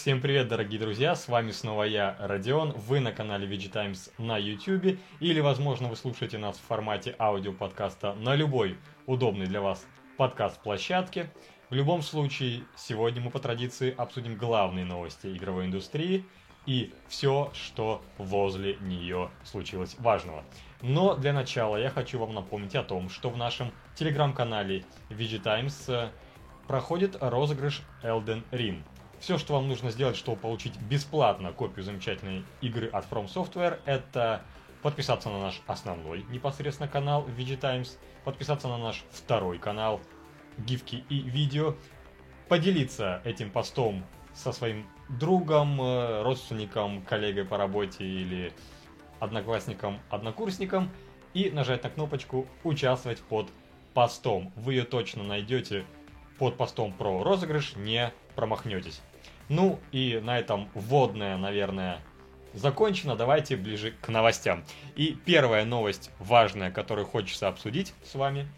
Всем 0.00 0.20
привет, 0.20 0.46
дорогие 0.46 0.78
друзья, 0.78 1.16
с 1.16 1.26
вами 1.26 1.50
снова 1.50 1.82
я, 1.82 2.16
Родион, 2.20 2.70
вы 2.70 3.00
на 3.00 3.10
канале 3.10 3.48
VG 3.48 3.68
Times 3.68 4.12
на 4.16 4.38
YouTube, 4.38 4.96
или, 5.18 5.40
возможно, 5.40 5.88
вы 5.88 5.96
слушаете 5.96 6.38
нас 6.38 6.56
в 6.56 6.60
формате 6.60 7.16
аудиоподкаста 7.18 8.14
на 8.14 8.36
любой 8.36 8.78
удобной 9.06 9.46
для 9.46 9.60
вас 9.60 9.84
подкаст-площадке. 10.16 11.32
В 11.68 11.74
любом 11.74 12.02
случае, 12.02 12.62
сегодня 12.76 13.20
мы 13.20 13.32
по 13.32 13.40
традиции 13.40 13.92
обсудим 13.92 14.36
главные 14.36 14.84
новости 14.84 15.26
игровой 15.36 15.66
индустрии 15.66 16.24
и 16.64 16.94
все, 17.08 17.50
что 17.52 18.00
возле 18.18 18.76
нее 18.76 19.30
случилось 19.42 19.96
важного. 19.98 20.44
Но 20.80 21.16
для 21.16 21.32
начала 21.32 21.76
я 21.76 21.90
хочу 21.90 22.20
вам 22.20 22.34
напомнить 22.34 22.76
о 22.76 22.84
том, 22.84 23.10
что 23.10 23.30
в 23.30 23.36
нашем 23.36 23.72
телеграм-канале 23.96 24.84
VG 25.10 25.40
Times 25.40 25.88
э, 25.88 26.10
проходит 26.68 27.16
розыгрыш 27.20 27.82
Elden 28.04 28.44
Ring. 28.52 28.84
Все, 29.20 29.36
что 29.36 29.54
вам 29.54 29.68
нужно 29.68 29.90
сделать, 29.90 30.16
чтобы 30.16 30.40
получить 30.40 30.76
бесплатно 30.80 31.52
копию 31.52 31.84
замечательной 31.84 32.44
игры 32.60 32.88
от 32.88 33.04
From 33.10 33.26
Software, 33.26 33.80
это 33.84 34.42
подписаться 34.82 35.28
на 35.28 35.40
наш 35.40 35.60
основной 35.66 36.24
непосредственно 36.30 36.88
канал 36.88 37.26
VG 37.26 37.56
Times, 37.56 37.98
подписаться 38.24 38.68
на 38.68 38.78
наш 38.78 39.04
второй 39.10 39.58
канал 39.58 40.00
гифки 40.56 41.04
и 41.08 41.20
видео, 41.20 41.74
поделиться 42.48 43.20
этим 43.24 43.50
постом 43.50 44.04
со 44.34 44.52
своим 44.52 44.86
другом, 45.08 45.80
э, 45.80 46.22
родственником, 46.22 47.02
коллегой 47.02 47.44
по 47.44 47.56
работе 47.56 48.04
или 48.04 48.52
одноклассником, 49.18 49.98
однокурсником 50.10 50.90
и 51.34 51.50
нажать 51.50 51.82
на 51.82 51.90
кнопочку 51.90 52.46
«Участвовать 52.62 53.20
под 53.20 53.48
постом». 53.94 54.52
Вы 54.54 54.74
ее 54.74 54.84
точно 54.84 55.24
найдете 55.24 55.84
под 56.38 56.56
постом 56.56 56.92
про 56.92 57.24
розыгрыш, 57.24 57.74
не 57.74 58.12
промахнетесь. 58.36 59.02
Ну 59.48 59.78
и 59.92 60.20
на 60.22 60.38
этом 60.38 60.68
вводная, 60.74 61.36
наверное, 61.36 62.00
закончено. 62.52 63.16
Давайте 63.16 63.56
ближе 63.56 63.92
к 64.00 64.08
новостям. 64.08 64.64
И 64.94 65.16
первая 65.24 65.64
новость 65.64 66.10
важная, 66.18 66.70
которую 66.70 67.06
хочется 67.06 67.48
обсудить 67.48 67.94
с 68.04 68.14
вами, 68.14 68.48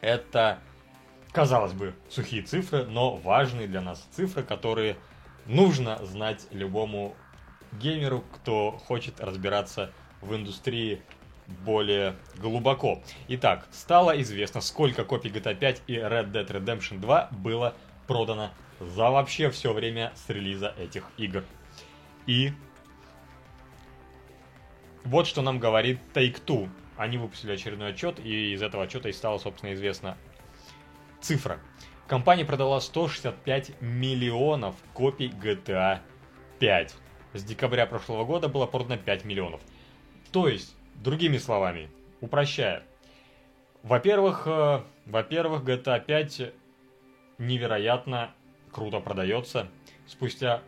это, 0.00 0.58
казалось 1.32 1.72
бы, 1.72 1.94
сухие 2.08 2.42
цифры, 2.42 2.84
но 2.84 3.16
важные 3.16 3.68
для 3.68 3.80
нас 3.80 4.06
цифры, 4.12 4.42
которые 4.42 4.96
нужно 5.46 6.04
знать 6.04 6.46
любому 6.50 7.14
геймеру, 7.72 8.24
кто 8.34 8.72
хочет 8.72 9.20
разбираться 9.20 9.92
в 10.20 10.34
индустрии 10.34 11.02
более 11.64 12.14
глубоко. 12.36 13.02
Итак, 13.28 13.66
стало 13.72 14.20
известно, 14.20 14.60
сколько 14.60 15.04
копий 15.04 15.30
GTA 15.30 15.54
5 15.54 15.82
и 15.86 15.94
Red 15.94 16.30
Dead 16.30 16.46
Redemption 16.46 16.98
2 16.98 17.28
было 17.32 17.74
продано 18.06 18.50
за 18.80 19.10
вообще 19.10 19.50
все 19.50 19.72
время 19.72 20.12
с 20.14 20.28
релиза 20.28 20.74
этих 20.78 21.10
игр. 21.16 21.44
И 22.26 22.52
вот 25.04 25.26
что 25.26 25.42
нам 25.42 25.58
говорит 25.58 25.98
Take-Two. 26.14 26.68
Они 26.96 27.16
выпустили 27.16 27.52
очередной 27.52 27.90
отчет, 27.90 28.18
и 28.18 28.52
из 28.52 28.62
этого 28.62 28.84
отчета 28.84 29.08
и 29.08 29.12
стала, 29.12 29.38
собственно, 29.38 29.72
известна 29.72 30.18
цифра. 31.20 31.60
Компания 32.06 32.44
продала 32.44 32.80
165 32.80 33.80
миллионов 33.80 34.74
копий 34.94 35.28
GTA 35.28 36.00
5. 36.58 36.94
С 37.34 37.44
декабря 37.44 37.86
прошлого 37.86 38.24
года 38.24 38.48
было 38.48 38.66
продано 38.66 38.96
5 38.96 39.24
миллионов. 39.24 39.60
То 40.32 40.48
есть, 40.48 40.74
другими 40.96 41.38
словами, 41.38 41.90
упрощая, 42.20 42.82
во-первых, 43.82 44.42
э, 44.46 44.82
во-первых, 45.06 45.62
GTA 45.62 46.04
5 46.04 46.52
невероятно 47.38 48.34
круто 48.72 49.00
продается 49.00 49.68
спустя 50.06 50.62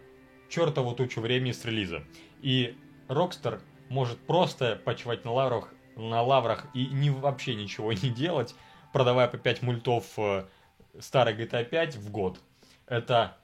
чертову 0.48 0.95
тучу 0.95 1.20
времени 1.20 1.53
с 1.53 1.65
релиза. 1.65 2.03
И 2.43 2.77
Rockstar 3.09 3.61
может 3.88 4.19
просто 4.19 4.81
почивать 4.84 5.25
на 5.25 5.33
лаврах, 5.33 5.72
на 5.97 6.22
лаврах 6.22 6.66
и 6.75 6.87
не, 6.87 7.10
вообще 7.10 7.55
ничего 7.55 7.93
не 7.93 8.10
делать, 8.10 8.55
продавая 8.93 9.28
по 9.28 9.39
5 9.39 9.62
мультов 9.62 10.05
э, 10.16 10.44
старой 10.99 11.34
GTA 11.34 11.65
5 11.65 11.97
в 11.97 12.10
год. 12.10 12.41
Это 12.87 13.37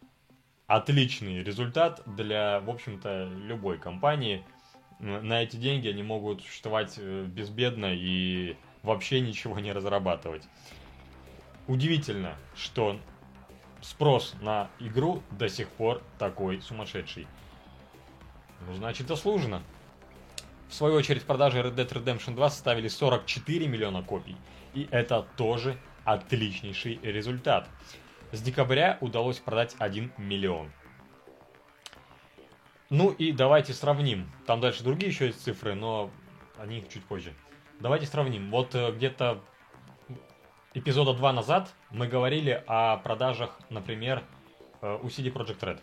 отличный 0.66 1.42
результат 1.42 2.02
для, 2.06 2.60
в 2.60 2.70
общем-то, 2.70 3.30
любой 3.44 3.78
компании. 3.78 4.44
На 4.98 5.42
эти 5.42 5.56
деньги 5.56 5.88
они 5.88 6.02
могут 6.02 6.42
существовать 6.42 6.94
э, 6.98 7.24
безбедно 7.24 7.92
и 7.94 8.56
вообще 8.82 9.20
ничего 9.20 9.58
не 9.58 9.72
разрабатывать. 9.72 10.42
Удивительно, 11.66 12.36
что 12.54 12.98
спрос 13.86 14.34
на 14.40 14.68
игру 14.80 15.22
до 15.30 15.48
сих 15.48 15.68
пор 15.68 16.02
такой 16.18 16.60
сумасшедший. 16.60 17.26
Ну, 18.66 18.74
значит, 18.74 19.06
заслуженно. 19.06 19.62
В 20.68 20.74
свою 20.74 20.96
очередь, 20.96 21.22
продажи 21.22 21.58
Red 21.58 21.76
Dead 21.76 21.88
Redemption 21.88 22.34
2 22.34 22.50
составили 22.50 22.88
44 22.88 23.68
миллиона 23.68 24.02
копий. 24.02 24.36
И 24.74 24.88
это 24.90 25.24
тоже 25.36 25.78
отличнейший 26.04 26.98
результат. 27.02 27.68
С 28.32 28.42
декабря 28.42 28.98
удалось 29.00 29.38
продать 29.38 29.76
1 29.78 30.12
миллион. 30.18 30.72
Ну 32.90 33.10
и 33.10 33.30
давайте 33.30 33.72
сравним. 33.72 34.30
Там 34.46 34.60
дальше 34.60 34.82
другие 34.82 35.10
еще 35.10 35.26
есть 35.26 35.42
цифры, 35.42 35.74
но 35.74 36.10
они 36.58 36.84
чуть 36.92 37.04
позже. 37.04 37.32
Давайте 37.78 38.06
сравним. 38.06 38.50
Вот 38.50 38.74
э, 38.74 38.92
где-то 38.92 39.42
эпизода 40.76 41.14
2 41.14 41.32
назад 41.32 41.72
мы 41.90 42.06
говорили 42.06 42.62
о 42.66 42.98
продажах, 42.98 43.58
например, 43.70 44.22
э, 44.82 44.98
у 45.02 45.06
CD 45.06 45.32
Projekt 45.32 45.60
Red. 45.60 45.80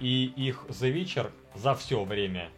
И 0.00 0.24
их 0.24 0.64
The 0.68 0.92
Witcher 0.92 1.30
за 1.54 1.76
все 1.76 2.02
время, 2.02 2.50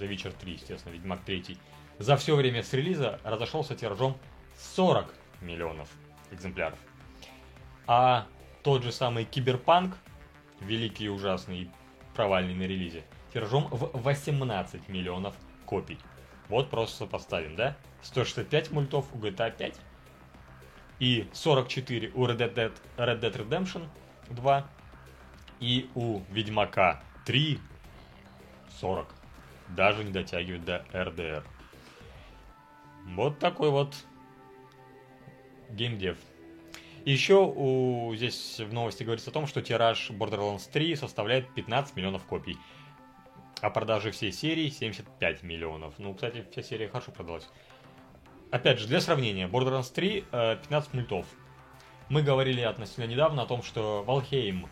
The 0.00 0.08
Witcher 0.08 0.34
3, 0.36 0.52
естественно, 0.52 0.92
Ведьмак 0.92 1.22
3, 1.24 1.56
за 2.00 2.16
все 2.16 2.34
время 2.34 2.64
с 2.64 2.72
релиза 2.72 3.20
разошелся 3.22 3.76
тиражом 3.76 4.18
40 4.74 5.14
миллионов 5.40 5.88
экземпляров. 6.32 6.78
А 7.86 8.26
тот 8.64 8.82
же 8.82 8.90
самый 8.90 9.24
Киберпанк, 9.24 9.96
великий 10.58 11.04
и 11.04 11.08
ужасный 11.08 11.70
провальный 12.16 12.54
на 12.54 12.62
релизе, 12.62 13.04
тиражом 13.32 13.68
в 13.70 14.02
18 14.02 14.88
миллионов 14.88 15.36
копий. 15.66 15.98
Вот 16.48 16.68
просто 16.68 17.04
сопоставим, 17.04 17.54
да? 17.54 17.76
165 18.02 18.72
мультов 18.72 19.06
у 19.14 19.18
GTA 19.18 19.56
5 19.56 19.78
и 21.02 21.26
44 21.32 22.12
у 22.14 22.26
Red 22.28 22.54
Dead, 22.54 22.72
Red 22.96 23.20
Dead 23.20 23.36
Redemption 23.36 23.88
2 24.30 24.70
и 25.58 25.90
у 25.96 26.20
Ведьмака 26.30 27.02
3 27.26 27.58
40. 28.80 29.12
Даже 29.70 30.04
не 30.04 30.12
дотягивает 30.12 30.64
до 30.64 30.86
RDR. 30.92 31.42
Вот 33.16 33.40
такой 33.40 33.70
вот 33.70 33.96
геймдев. 35.70 36.18
Еще 37.04 37.52
у, 37.52 38.14
здесь 38.14 38.60
в 38.60 38.72
новости 38.72 39.02
говорится 39.02 39.30
о 39.30 39.32
том, 39.32 39.48
что 39.48 39.60
тираж 39.60 40.08
Borderlands 40.10 40.70
3 40.70 40.94
составляет 40.94 41.52
15 41.52 41.96
миллионов 41.96 42.24
копий. 42.26 42.56
А 43.60 43.70
продажи 43.70 44.12
всей 44.12 44.30
серии 44.30 44.68
75 44.68 45.42
миллионов. 45.42 45.94
Ну, 45.98 46.14
кстати, 46.14 46.46
вся 46.52 46.62
серия 46.62 46.86
хорошо 46.86 47.10
продалась. 47.10 47.48
Опять 48.52 48.80
же, 48.80 48.86
для 48.86 49.00
сравнения, 49.00 49.48
Borderlands 49.48 49.90
3 49.94 50.26
15 50.30 50.70
э, 50.70 50.96
мультов. 50.96 51.24
Мы 52.10 52.22
говорили 52.22 52.60
относительно 52.60 53.06
недавно 53.06 53.44
о 53.44 53.46
том, 53.46 53.62
что 53.62 54.04
Valheim 54.06 54.68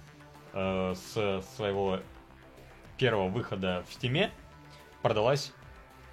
э, 0.53 0.95
с 0.95 1.43
своего 1.57 2.01
первого 2.99 3.31
выхода 3.31 3.83
в 3.89 3.95
Стиме 3.95 4.33
продалась 5.01 5.55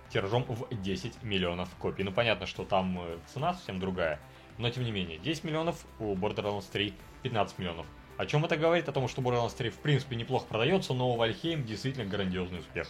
тиражом 0.10 0.46
в 0.48 0.82
10 0.82 1.24
миллионов 1.24 1.68
копий. 1.78 2.06
Ну, 2.06 2.14
понятно, 2.14 2.46
что 2.46 2.64
там 2.64 3.02
э, 3.02 3.18
цена 3.34 3.54
совсем 3.54 3.82
другая, 3.82 4.22
но 4.58 4.70
тем 4.70 4.86
не 4.86 4.92
менее, 4.92 5.18
10 5.18 5.44
миллионов 5.44 5.86
у 6.00 6.16
Borderlands 6.16 6.72
3 6.72 6.94
15 7.24 7.60
миллионов. 7.60 7.86
О 8.16 8.26
чем 8.26 8.46
это 8.46 8.56
говорит? 8.56 8.88
О 8.88 8.94
том, 8.94 9.10
что 9.10 9.22
Borderlands 9.22 9.58
3 9.58 9.72
в 9.72 9.80
принципе 9.80 10.16
неплохо 10.16 10.46
продается, 10.48 10.94
но 10.94 11.14
у 11.14 11.22
Valheim 11.22 11.64
действительно 11.64 12.06
грандиозный 12.06 12.60
успех. 12.60 12.88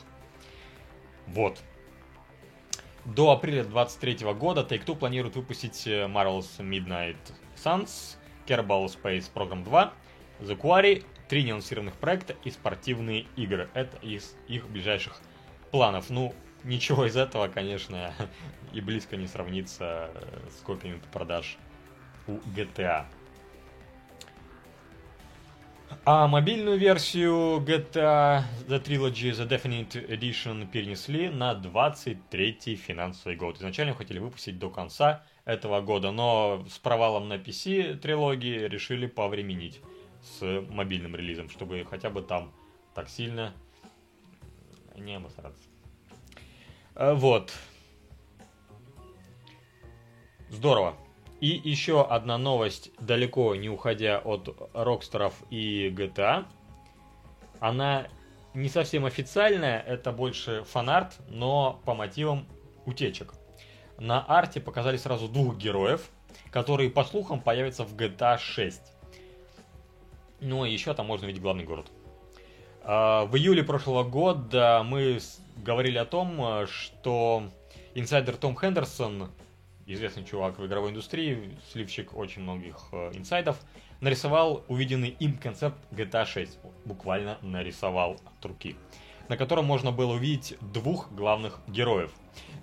Вот. 1.26 1.64
До 3.08 3.32
апреля 3.32 3.64
2023 3.64 4.34
года 4.34 4.68
Take-Two 4.70 4.98
планирует 4.98 5.38
выпустить 5.38 5.88
э, 5.88 6.08
Marvel's 6.08 6.60
Midnight 6.60 7.16
Suns, 7.56 8.18
Kerbal 8.46 8.88
Space 8.88 9.32
Program 9.34 9.64
2, 9.64 9.94
The 10.42 10.60
Quarry, 10.60 11.06
три 11.30 11.44
неанонсированных 11.44 11.96
проекта 11.96 12.36
и 12.44 12.52
спортивные 12.52 13.26
игры. 13.38 13.70
Это 13.74 13.96
из 14.06 14.36
их 14.50 14.68
ближайших 14.68 15.22
планов. 15.72 16.10
Ну, 16.10 16.36
ничего 16.66 17.06
из 17.06 17.16
этого, 17.16 17.48
конечно, 17.48 18.14
и 18.74 18.82
близко 18.82 19.16
не 19.16 19.28
сравнится 19.28 20.12
э, 20.14 20.40
с 20.60 20.62
копиями 20.62 21.00
продаж 21.14 21.58
у 22.28 22.34
GTA. 22.58 23.06
А 26.06 26.28
мобильную 26.28 26.78
версию 26.78 27.60
GTA 27.60 28.44
The 28.68 28.82
Trilogy 28.82 29.32
The 29.32 29.48
Definite 29.48 30.08
Edition 30.10 30.70
перенесли 30.70 31.30
на 31.30 31.54
23 31.54 32.76
финансовый 32.76 33.36
год. 33.36 33.58
Изначально 33.58 33.94
хотели 33.94 34.20
выпустить 34.20 34.58
до 34.58 34.70
конца 34.70 35.26
этого 35.44 35.82
года, 35.82 36.12
но 36.12 36.66
с 36.70 36.78
провалом 36.78 37.28
на 37.28 37.36
PC 37.36 37.98
трилогии 37.98 38.68
решили 38.68 39.08
повременить 39.08 39.82
с 40.22 40.62
мобильным 40.70 41.16
релизом, 41.16 41.50
чтобы 41.50 41.86
хотя 41.90 42.10
бы 42.10 42.22
там 42.22 42.52
так 42.94 43.10
сильно 43.10 43.54
не 44.96 45.16
обосраться. 45.16 45.68
Э, 46.96 47.14
вот. 47.14 47.54
Здорово. 50.50 50.98
И 51.40 51.62
еще 51.64 52.04
одна 52.04 52.38
новость, 52.38 52.92
далеко 53.00 53.56
не 53.56 53.70
уходя 53.70 54.20
от 54.20 54.58
Рокстеров 54.74 55.34
и 55.52 55.90
GTA. 55.90 56.46
Она 57.60 58.08
не 58.56 58.70
совсем 58.70 59.06
официальная, 59.06 59.80
это 59.80 60.12
больше 60.12 60.64
фанарт, 60.64 61.18
но 61.30 61.80
по 61.86 61.94
мотивам 61.94 62.48
утечек. 62.86 63.36
На 64.00 64.24
арте 64.24 64.60
показали 64.60 64.98
сразу 64.98 65.28
двух 65.28 65.58
героев, 65.58 66.10
которые, 66.50 66.90
по 66.90 67.04
слухам, 67.04 67.40
появятся 67.40 67.84
в 67.84 67.96
GTA 67.96 68.40
6. 68.40 68.82
Ну 70.42 70.66
и 70.66 70.72
еще 70.72 70.94
там 70.96 71.06
можно 71.06 71.28
видеть 71.28 71.42
главный 71.42 71.66
город. 71.66 71.88
А, 72.82 73.26
в 73.26 73.36
июле 73.36 73.64
прошлого 73.64 74.04
года 74.04 74.82
мы 74.84 75.20
говорили 75.58 75.98
о 76.00 76.06
том, 76.06 76.66
что 76.68 77.44
инсайдер 77.94 78.38
Том 78.38 78.58
Хендерсон 78.58 79.30
известный 79.88 80.24
чувак 80.24 80.60
в 80.60 80.66
игровой 80.66 80.92
индустрии, 80.92 81.58
сливчик 81.72 82.16
очень 82.16 82.42
многих 82.44 82.76
э, 82.92 83.12
инсайдов, 83.14 83.58
нарисовал 84.02 84.64
увиденный 84.68 85.10
им 85.10 85.38
концепт 85.38 85.78
GTA 85.92 86.26
6. 86.26 86.60
Буквально 86.86 87.38
нарисовал 87.42 88.18
от 88.26 88.46
руки. 88.46 88.76
На 89.30 89.38
котором 89.38 89.66
можно 89.66 89.92
было 89.92 90.14
увидеть 90.14 90.58
двух 90.62 91.12
главных 91.12 91.60
героев. 91.68 92.12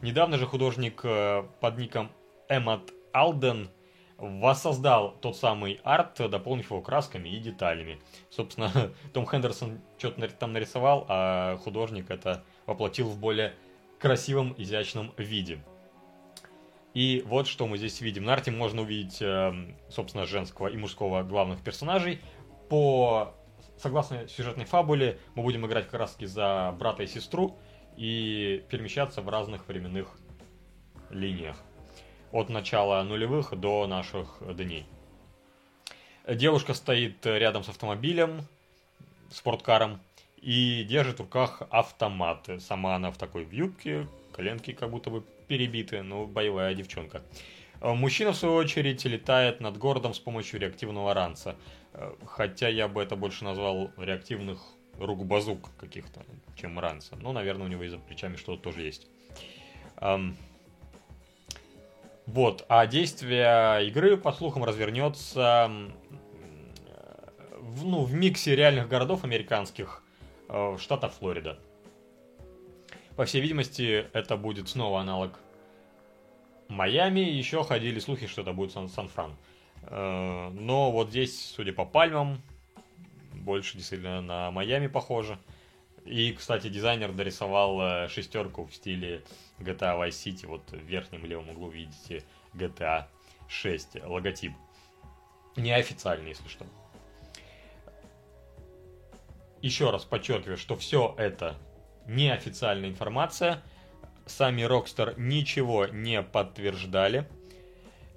Недавно 0.03 0.39
же 0.39 0.47
художник 0.47 1.01
э, 1.05 1.45
под 1.61 1.79
ником 1.79 2.11
Эммат 2.49 2.93
Алден 3.13 3.71
воссоздал 4.19 5.17
тот 5.21 5.37
самый 5.37 5.81
арт, 5.83 6.31
дополнив 6.31 6.71
его 6.71 6.81
красками 6.83 7.29
и 7.29 7.39
деталями. 7.39 8.01
Собственно, 8.31 8.71
Том 9.13 9.27
Хендерсон 9.27 9.81
что-то 9.99 10.29
там 10.29 10.53
нарисовал, 10.53 11.07
а 11.09 11.57
художник 11.59 12.11
это 12.11 12.45
воплотил 12.67 13.09
в 13.09 13.19
более 13.19 13.55
красивом, 13.99 14.55
изящном 14.59 15.13
виде. 15.17 15.61
И 16.95 17.25
вот 17.27 17.49
что 17.49 17.67
мы 17.67 17.77
здесь 17.77 18.01
видим. 18.01 18.25
На 18.25 18.35
арте 18.35 18.53
можно 18.53 18.83
увидеть, 18.83 19.19
эм, 19.21 19.77
собственно, 19.91 20.27
женского 20.27 20.69
и 20.69 20.77
мужского 20.77 21.25
главных 21.25 21.61
персонажей. 21.61 22.21
По 22.69 23.35
согласно 23.77 24.29
сюжетной 24.29 24.65
фабуле, 24.65 25.19
мы 25.35 25.43
будем 25.43 25.67
играть 25.67 25.87
как 25.87 26.01
раз 26.01 26.17
за 26.19 26.75
брата 26.79 27.03
и 27.03 27.07
сестру 27.07 27.59
и 27.97 28.65
перемещаться 28.71 29.23
в 29.23 29.29
разных 29.29 29.67
временных 29.69 30.09
линиях. 31.11 31.57
От 32.33 32.49
начала 32.49 33.03
нулевых 33.03 33.59
до 33.59 33.87
наших 33.87 34.39
дней. 34.57 34.87
Девушка 36.27 36.75
стоит 36.75 37.27
рядом 37.27 37.65
с 37.65 37.69
автомобилем, 37.69 38.43
спорткаром, 39.31 40.01
и 40.41 40.85
держит 40.85 41.17
в 41.17 41.23
руках 41.23 41.63
автомат. 41.71 42.49
Сама 42.61 42.97
она 42.97 43.11
в 43.11 43.19
такой 43.19 43.47
юбке, 43.51 44.07
коленки 44.33 44.73
как 44.73 44.91
будто 44.91 45.11
бы 45.11 45.25
перебиты, 45.47 46.03
но 46.03 46.27
боевая 46.27 46.75
девчонка. 46.75 47.23
Э, 47.81 47.93
мужчина, 47.93 48.33
в 48.33 48.37
свою 48.37 48.55
очередь, 48.57 49.05
летает 49.05 49.61
над 49.61 49.79
городом 49.79 50.15
с 50.15 50.19
помощью 50.19 50.61
реактивного 50.61 51.15
ранца. 51.15 51.57
Э, 51.93 52.15
хотя 52.27 52.69
я 52.69 52.89
бы 52.89 53.03
это 53.03 53.17
больше 53.17 53.45
назвал 53.45 53.91
реактивных 53.97 54.61
рук-базук 54.99 55.71
каких-то, 55.77 56.25
чем 56.57 56.79
ранца. 56.79 57.17
Но, 57.17 57.33
наверное, 57.33 57.67
у 57.67 57.71
него 57.71 57.83
и 57.83 57.89
за 57.89 57.99
плечами 57.99 58.37
что-то 58.37 58.63
тоже 58.63 58.83
есть. 58.83 59.07
Эм... 60.01 60.37
Вот, 62.27 62.65
а 62.71 62.87
действие 62.87 63.87
игры, 63.87 64.17
по 64.17 64.33
слухам, 64.33 64.65
развернется 64.65 65.71
в, 67.65 67.85
ну, 67.85 68.05
в 68.05 68.15
миксе 68.15 68.55
реальных 68.55 68.89
городов 68.89 69.25
американских 69.25 70.03
э, 70.49 70.77
штата 70.79 71.09
Флорида. 71.09 71.59
По 73.17 73.27
всей 73.27 73.41
видимости, 73.41 74.07
это 74.13 74.37
будет 74.37 74.69
снова 74.69 75.01
аналог 75.01 75.39
Майами. 76.69 77.21
Еще 77.21 77.63
ходили 77.63 78.01
слухи, 78.01 78.27
что 78.27 78.43
это 78.43 78.53
будет 78.53 78.73
Сан-Фран. 78.73 79.37
Э, 79.83 80.51
но 80.51 80.91
вот 80.91 81.11
здесь, 81.11 81.53
судя 81.55 81.73
по 81.73 81.85
пальмам, 81.85 82.43
больше 83.33 83.77
действительно 83.77 84.21
на 84.21 84.51
Майами 84.51 84.89
похоже. 84.89 85.39
И, 86.05 86.33
кстати, 86.33 86.69
дизайнер 86.69 87.13
дорисовал 87.13 87.81
э, 87.81 88.09
шестерку 88.09 88.67
в 88.67 88.75
стиле 88.75 89.23
GTA 89.61 89.97
Vice 89.97 90.09
City. 90.09 90.47
Вот 90.49 90.69
в 90.73 90.83
верхнем 90.83 91.25
левом 91.25 91.51
углу 91.51 91.69
видите 91.69 92.25
GTA 92.53 93.07
6 93.47 94.03
логотип. 94.05 94.53
Неофициальный, 95.55 96.31
если 96.31 96.49
что. 96.49 96.67
Еще 99.63 99.91
раз 99.91 100.05
подчеркиваю, 100.05 100.57
что 100.57 100.77
все 100.77 101.15
это 101.17 101.57
неофициальная 102.07 102.89
информация. 102.89 103.63
Сами 104.27 104.63
Rockstar 104.63 105.15
ничего 105.19 105.87
не 105.87 106.23
подтверждали. 106.23 107.29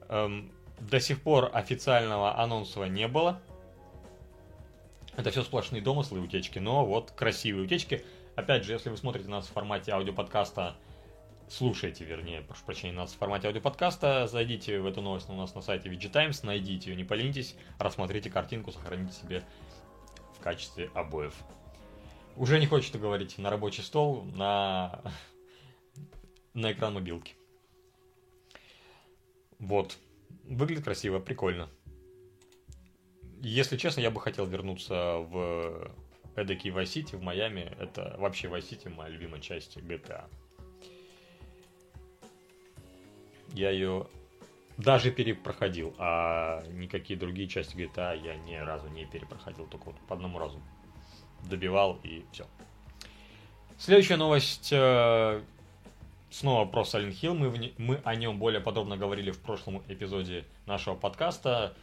Эм, 0.09 0.51
до 0.79 0.99
сих 0.99 1.21
пор 1.21 1.49
официального 1.53 2.39
анонса 2.39 2.83
не 2.85 3.07
было. 3.07 3.41
Это 5.15 5.31
все 5.31 5.43
сплошные 5.43 5.81
домыслы 5.81 6.19
и 6.19 6.21
утечки, 6.21 6.59
но 6.59 6.85
вот 6.85 7.11
красивые 7.11 7.65
утечки. 7.65 8.05
Опять 8.35 8.63
же, 8.63 8.73
если 8.73 8.89
вы 8.89 8.97
смотрите 8.97 9.27
нас 9.29 9.47
в 9.47 9.51
формате 9.51 9.91
аудиоподкаста, 9.91 10.75
слушайте, 11.49 12.05
вернее, 12.05 12.41
прошу 12.41 12.63
прощения, 12.65 12.93
нас 12.93 13.13
в 13.13 13.17
формате 13.17 13.47
аудиоподкаста, 13.47 14.27
зайдите 14.27 14.79
в 14.79 14.85
эту 14.85 15.01
новость 15.01 15.27
у 15.29 15.33
нас 15.33 15.55
на 15.55 15.61
сайте 15.61 15.89
VG 15.89 16.09
Times, 16.09 16.43
найдите 16.43 16.91
ее, 16.91 16.95
не 16.95 17.03
поленитесь, 17.03 17.55
рассмотрите 17.79 18.29
картинку, 18.29 18.71
сохраните 18.71 19.13
себе 19.13 19.43
в 20.37 20.43
качестве 20.43 20.91
обоев. 20.93 21.33
Уже 22.37 22.59
не 22.59 22.67
хочется 22.67 22.99
говорить 22.99 23.39
на 23.39 23.49
рабочий 23.49 23.81
стол, 23.81 24.23
на, 24.23 25.01
на 26.53 26.71
экран 26.71 26.93
мобилки. 26.93 27.33
Вот. 29.57 29.97
Выглядит 30.43 30.83
красиво, 30.83 31.17
прикольно. 31.19 31.67
Если 33.41 33.75
честно, 33.75 34.01
я 34.01 34.11
бы 34.11 34.21
хотел 34.21 34.45
вернуться 34.45 35.17
в 35.17 35.91
эдакий 36.35 36.69
Vice 36.69 36.83
City 36.83 37.17
в 37.17 37.23
Майами. 37.23 37.75
Это 37.79 38.15
вообще 38.19 38.47
Vice 38.47 38.69
City 38.69 38.93
моя 38.93 39.09
любимая 39.09 39.41
часть 39.41 39.77
GTA. 39.77 40.25
Я 43.53 43.71
ее 43.71 44.07
даже 44.77 45.09
перепроходил, 45.11 45.95
а 45.97 46.63
никакие 46.67 47.17
другие 47.17 47.47
части 47.47 47.75
GTA 47.75 48.23
я 48.23 48.35
ни 48.35 48.55
разу 48.55 48.89
не 48.89 49.05
перепроходил, 49.05 49.65
только 49.65 49.85
вот 49.85 49.95
по 50.07 50.13
одному 50.13 50.37
разу 50.37 50.61
добивал 51.43 51.99
и 52.03 52.23
все. 52.31 52.47
Следующая 53.77 54.17
новость 54.17 54.69
э, 54.71 55.41
снова 56.31 56.65
про 56.65 56.81
Silent 56.81 57.19
Hill. 57.21 57.33
Мы, 57.33 57.73
мы 57.77 58.01
о 58.03 58.15
нем 58.15 58.39
более 58.39 58.59
подробно 58.59 58.97
говорили 58.97 59.31
в 59.31 59.39
прошлом 59.39 59.83
эпизоде 59.87 60.45
нашего 60.65 60.95
подкаста. 60.95 61.75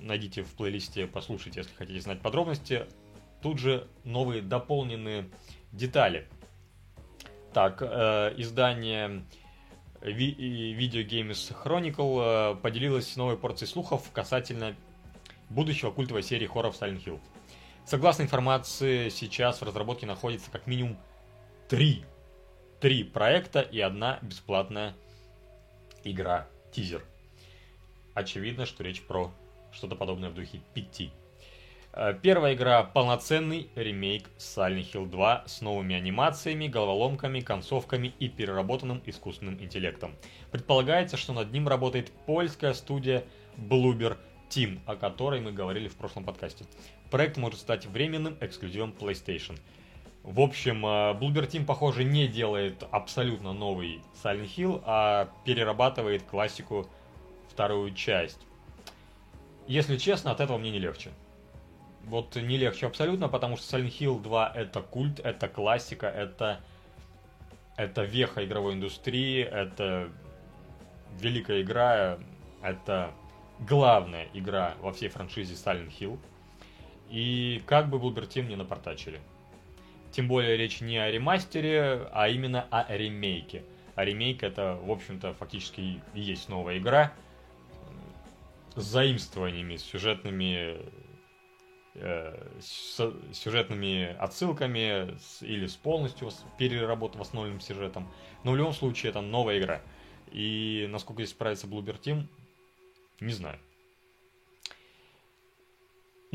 Найдите 0.00 0.42
в 0.42 0.52
плейлисте, 0.54 1.06
послушайте, 1.06 1.60
если 1.60 1.74
хотите 1.74 2.00
знать 2.00 2.20
подробности. 2.20 2.86
Тут 3.42 3.58
же 3.58 3.88
новые 4.04 4.42
дополненные 4.42 5.30
детали. 5.72 6.28
Так, 7.52 7.80
э, 7.80 8.34
издание 8.36 9.24
Video 10.02 11.06
Games 11.06 11.54
Chronicle 11.64 12.52
э, 12.52 12.56
поделилось 12.56 13.16
новой 13.16 13.38
порцией 13.38 13.68
слухов 13.68 14.10
касательно 14.12 14.76
будущего 15.48 15.90
культовой 15.90 16.22
серии 16.22 16.46
хорроров 16.46 16.80
Silent 16.80 17.02
Hill. 17.04 17.20
Согласно 17.86 18.22
информации, 18.22 19.10
сейчас 19.10 19.60
в 19.60 19.64
разработке 19.64 20.06
находится 20.06 20.50
как 20.50 20.66
минимум 20.66 20.96
три, 21.68 22.02
три 22.80 23.04
проекта 23.04 23.60
и 23.60 23.78
одна 23.78 24.18
бесплатная 24.22 24.94
игра, 26.02 26.46
тизер. 26.72 27.04
Очевидно, 28.14 28.64
что 28.64 28.82
речь 28.82 29.02
про 29.02 29.30
что-то 29.70 29.96
подобное 29.96 30.30
в 30.30 30.34
духе 30.34 30.62
пяти. 30.72 31.12
Э, 31.92 32.14
первая 32.20 32.54
игра– 32.54 32.82
полноценный 32.94 33.68
ремейк 33.74 34.30
Silent 34.38 34.90
Hill 34.90 35.06
2 35.06 35.44
с 35.46 35.60
новыми 35.60 35.94
анимациями, 35.94 36.68
головоломками, 36.68 37.40
концовками 37.40 38.14
и 38.18 38.30
переработанным 38.30 39.02
искусственным 39.04 39.62
интеллектом. 39.62 40.14
Предполагается, 40.50 41.18
что 41.18 41.34
над 41.34 41.52
ним 41.52 41.68
работает 41.68 42.10
польская 42.24 42.72
студия 42.72 43.24
Bloober 43.58 44.16
Team, 44.48 44.80
о 44.86 44.96
которой 44.96 45.40
мы 45.40 45.52
говорили 45.52 45.88
в 45.88 45.96
прошлом 45.96 46.24
подкасте 46.24 46.64
проект 47.14 47.36
может 47.36 47.60
стать 47.60 47.86
временным 47.86 48.36
эксклюзивом 48.40 48.90
PlayStation. 48.90 49.56
В 50.24 50.40
общем, 50.40 50.84
э, 50.84 51.12
Bloober 51.12 51.48
Team, 51.48 51.64
похоже, 51.64 52.02
не 52.02 52.26
делает 52.26 52.82
абсолютно 52.90 53.52
новый 53.52 54.02
Silent 54.20 54.50
Hill, 54.56 54.82
а 54.84 55.30
перерабатывает 55.44 56.24
классику 56.24 56.90
вторую 57.48 57.94
часть. 57.94 58.40
Если 59.68 59.96
честно, 59.96 60.32
от 60.32 60.40
этого 60.40 60.58
мне 60.58 60.72
не 60.72 60.80
легче. 60.80 61.12
Вот 62.02 62.34
не 62.34 62.56
легче 62.56 62.88
абсолютно, 62.88 63.28
потому 63.28 63.58
что 63.58 63.78
Silent 63.78 63.96
Hill 63.96 64.20
2 64.20 64.52
это 64.52 64.82
культ, 64.82 65.20
это 65.20 65.46
классика, 65.46 66.08
это, 66.08 66.62
это 67.76 68.02
веха 68.02 68.44
игровой 68.44 68.74
индустрии, 68.74 69.40
это 69.40 70.10
великая 71.20 71.62
игра, 71.62 72.18
это 72.60 73.12
главная 73.60 74.26
игра 74.34 74.74
во 74.80 74.92
всей 74.92 75.10
франшизе 75.10 75.54
Silent 75.54 75.92
Hill– 75.96 76.18
и 77.10 77.62
как 77.66 77.88
бы 77.88 77.98
Блубер 77.98 78.26
Тим 78.26 78.48
не 78.48 78.56
напортачили. 78.56 79.20
Тем 80.10 80.28
более 80.28 80.56
речь 80.56 80.80
не 80.80 80.98
о 80.98 81.10
ремастере, 81.10 82.08
а 82.12 82.28
именно 82.28 82.62
о 82.70 82.96
ремейке. 82.96 83.64
А 83.94 84.04
ремейк 84.04 84.42
это, 84.42 84.78
в 84.82 84.90
общем-то, 84.90 85.34
фактически 85.34 85.80
и 86.14 86.20
есть 86.20 86.48
новая 86.48 86.78
игра 86.78 87.12
с 88.76 88.82
заимствованиями, 88.82 89.76
с 89.76 89.84
сюжетными 89.84 90.78
э, 91.94 92.50
с 92.60 93.12
сюжетными 93.32 94.16
отсылками 94.18 95.16
с, 95.18 95.42
или 95.42 95.66
с 95.66 95.76
полностью 95.76 96.30
переработанным 96.58 97.22
основным 97.22 97.60
сюжетом. 97.60 98.10
Но 98.42 98.52
в 98.52 98.56
любом 98.56 98.72
случае 98.72 99.10
это 99.10 99.20
новая 99.20 99.58
игра. 99.58 99.80
И 100.32 100.88
насколько 100.90 101.22
здесь 101.22 101.30
справится 101.30 101.66
Bloober 101.66 102.00
Team, 102.00 102.26
не 103.20 103.32
знаю. 103.32 103.58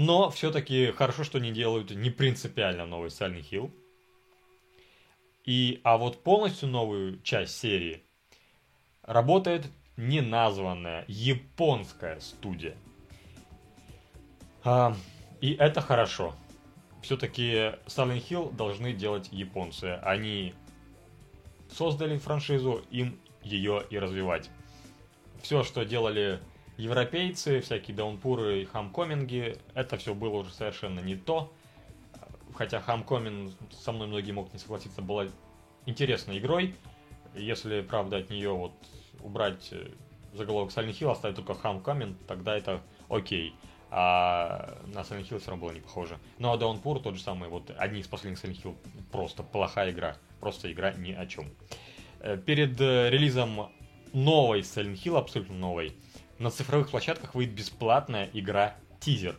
Но 0.01 0.29
все-таки 0.29 0.93
хорошо, 0.93 1.25
что 1.25 1.39
не 1.39 1.51
делают 1.51 1.91
не 1.91 2.09
принципиально 2.09 2.85
новый 2.85 3.09
Silent 3.09 3.43
Hill. 3.51 3.69
И, 5.43 5.81
а 5.83 5.97
вот 5.97 6.23
полностью 6.23 6.69
новую 6.69 7.21
часть 7.21 7.57
серии 7.57 8.01
работает 9.01 9.65
неназванная 9.97 11.03
японская 11.09 12.21
студия. 12.21 12.77
А, 14.63 14.95
и 15.41 15.51
это 15.55 15.81
хорошо. 15.81 16.33
Все-таки 17.01 17.73
Silent 17.87 18.25
Hill 18.29 18.55
должны 18.55 18.93
делать 18.93 19.27
японцы. 19.33 19.99
Они 20.01 20.53
создали 21.69 22.17
франшизу, 22.17 22.85
им 22.89 23.19
ее 23.43 23.83
и 23.89 23.99
развивать. 23.99 24.49
Все, 25.41 25.65
что 25.65 25.83
делали 25.83 26.39
европейцы, 26.79 27.59
всякие 27.59 27.95
даунпуры 27.95 28.61
и 28.61 28.65
хамкоминги, 28.65 29.57
это 29.73 29.97
все 29.97 30.15
было 30.15 30.37
уже 30.37 30.51
совершенно 30.51 31.01
не 31.01 31.15
то. 31.15 31.51
Хотя 32.55 32.79
хамкомин, 32.79 33.53
со 33.71 33.91
мной 33.91 34.07
многие 34.07 34.31
могут 34.31 34.53
не 34.53 34.59
согласиться, 34.59 35.01
была 35.01 35.27
интересной 35.85 36.39
игрой. 36.39 36.73
Если, 37.35 37.81
правда, 37.81 38.17
от 38.17 38.29
нее 38.29 38.51
вот 38.51 38.73
убрать 39.21 39.69
э, 39.71 39.89
заголовок 40.33 40.71
Silent 40.71 40.97
Hill, 40.97 41.11
оставить 41.11 41.35
только 41.35 41.53
хамкомин, 41.53 42.17
тогда 42.27 42.55
это 42.57 42.81
окей. 43.09 43.53
А 43.91 44.77
на 44.87 44.99
Silent 44.99 45.29
Hill 45.29 45.39
все 45.39 45.51
равно 45.51 45.65
было 45.65 45.73
не 45.73 45.81
похоже. 45.81 46.17
Ну 46.37 46.51
а 46.51 46.57
Downpour 46.57 47.01
тот 47.01 47.15
же 47.15 47.21
самый, 47.21 47.49
вот 47.49 47.71
одни 47.77 47.99
из 47.99 48.07
последних 48.07 48.41
Silent 48.41 48.63
Hill, 48.63 48.77
просто 49.11 49.43
плохая 49.43 49.91
игра. 49.91 50.15
Просто 50.39 50.71
игра 50.71 50.93
ни 50.93 51.11
о 51.11 51.25
чем. 51.25 51.51
Э, 52.21 52.37
перед 52.37 52.79
э, 52.79 53.09
релизом 53.09 53.69
новой 54.13 54.61
Silent 54.61 54.95
Hill, 55.03 55.17
абсолютно 55.17 55.55
новой, 55.55 55.93
на 56.39 56.49
цифровых 56.49 56.89
площадках 56.89 57.35
выйдет 57.35 57.53
бесплатная 57.53 58.29
игра 58.33 58.75
тизер 58.99 59.37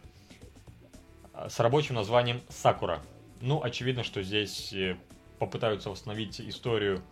э, 1.33 1.49
с 1.49 1.59
рабочим 1.59 1.95
названием 1.95 2.43
Сакура. 2.49 3.03
Ну, 3.41 3.63
очевидно, 3.63 4.05
что 4.05 4.23
здесь 4.23 4.73
э, 4.73 4.97
попытаются 5.39 5.91
восстановить 5.91 6.41
историю 6.41 7.03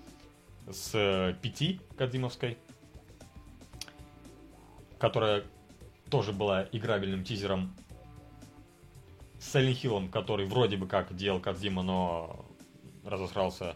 с 0.71 0.91
э, 0.95 1.35
Пяти 1.41 1.81
Кадзимовской, 1.97 2.59
которая 4.99 5.45
тоже 6.11 6.33
была 6.33 6.69
играбельным 6.71 7.25
тизером 7.25 7.75
с 9.41 9.55
Silent 9.55 9.81
Hill, 9.83 10.11
который 10.11 10.47
вроде 10.47 10.77
бы 10.77 10.87
как 10.87 11.17
делал 11.17 11.41
Кадзима, 11.41 11.83
но 11.83 12.45
разосрался 13.05 13.75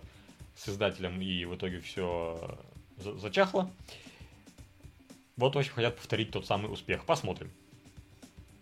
с 0.54 0.69
издателем 0.69 1.23
и 1.23 1.47
в 1.47 1.57
итоге 1.57 1.81
все 1.81 2.59
зачахло. 2.99 3.71
Вот 5.42 5.56
очень 5.56 5.72
хотят 5.72 5.96
повторить 5.96 6.30
тот 6.30 6.46
самый 6.46 6.72
успех. 6.72 7.04
Посмотрим. 7.04 7.50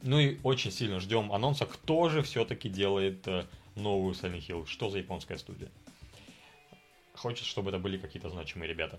Ну 0.00 0.18
и 0.18 0.38
очень 0.42 0.70
сильно 0.70 0.98
ждем 0.98 1.30
анонса, 1.30 1.66
кто 1.66 2.08
же 2.08 2.22
все-таки 2.22 2.70
делает 2.70 3.28
э, 3.28 3.44
новую 3.74 4.14
Silent 4.14 4.40
Hill. 4.48 4.64
Что 4.64 4.88
за 4.88 4.96
японская 4.96 5.36
студия. 5.36 5.70
Хочется, 7.12 7.46
чтобы 7.46 7.68
это 7.68 7.78
были 7.78 7.98
какие-то 7.98 8.30
значимые 8.30 8.66
ребята. 8.66 8.98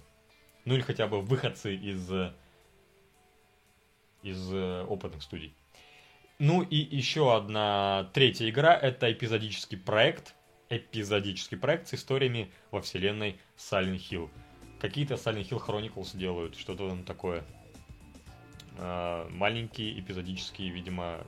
Ну 0.64 0.76
или 0.76 0.82
хотя 0.82 1.08
бы 1.08 1.22
выходцы 1.22 1.76
из, 1.76 2.12
э, 2.12 2.36
из 4.22 4.54
э, 4.54 4.86
опытных 4.88 5.24
студий. 5.24 5.56
Ну 6.38 6.62
и 6.62 6.76
еще 6.76 7.36
одна 7.36 8.12
третья 8.14 8.48
игра, 8.48 8.78
это 8.78 9.12
эпизодический 9.12 9.80
проект, 9.80 10.36
эпизодический 10.70 11.58
проект 11.58 11.88
с 11.88 11.96
историями 11.96 12.52
во 12.70 12.80
вселенной 12.80 13.40
Silent 13.58 14.08
Hill. 14.08 14.30
Какие-то 14.80 15.16
Silent 15.16 15.50
Hill 15.50 15.66
Chronicles 15.66 16.16
делают, 16.16 16.56
что-то 16.56 16.96
такое. 17.08 17.44
А, 18.82 19.30
маленькие 19.30 20.00
эпизодические, 20.00 20.72
видимо, 20.72 21.24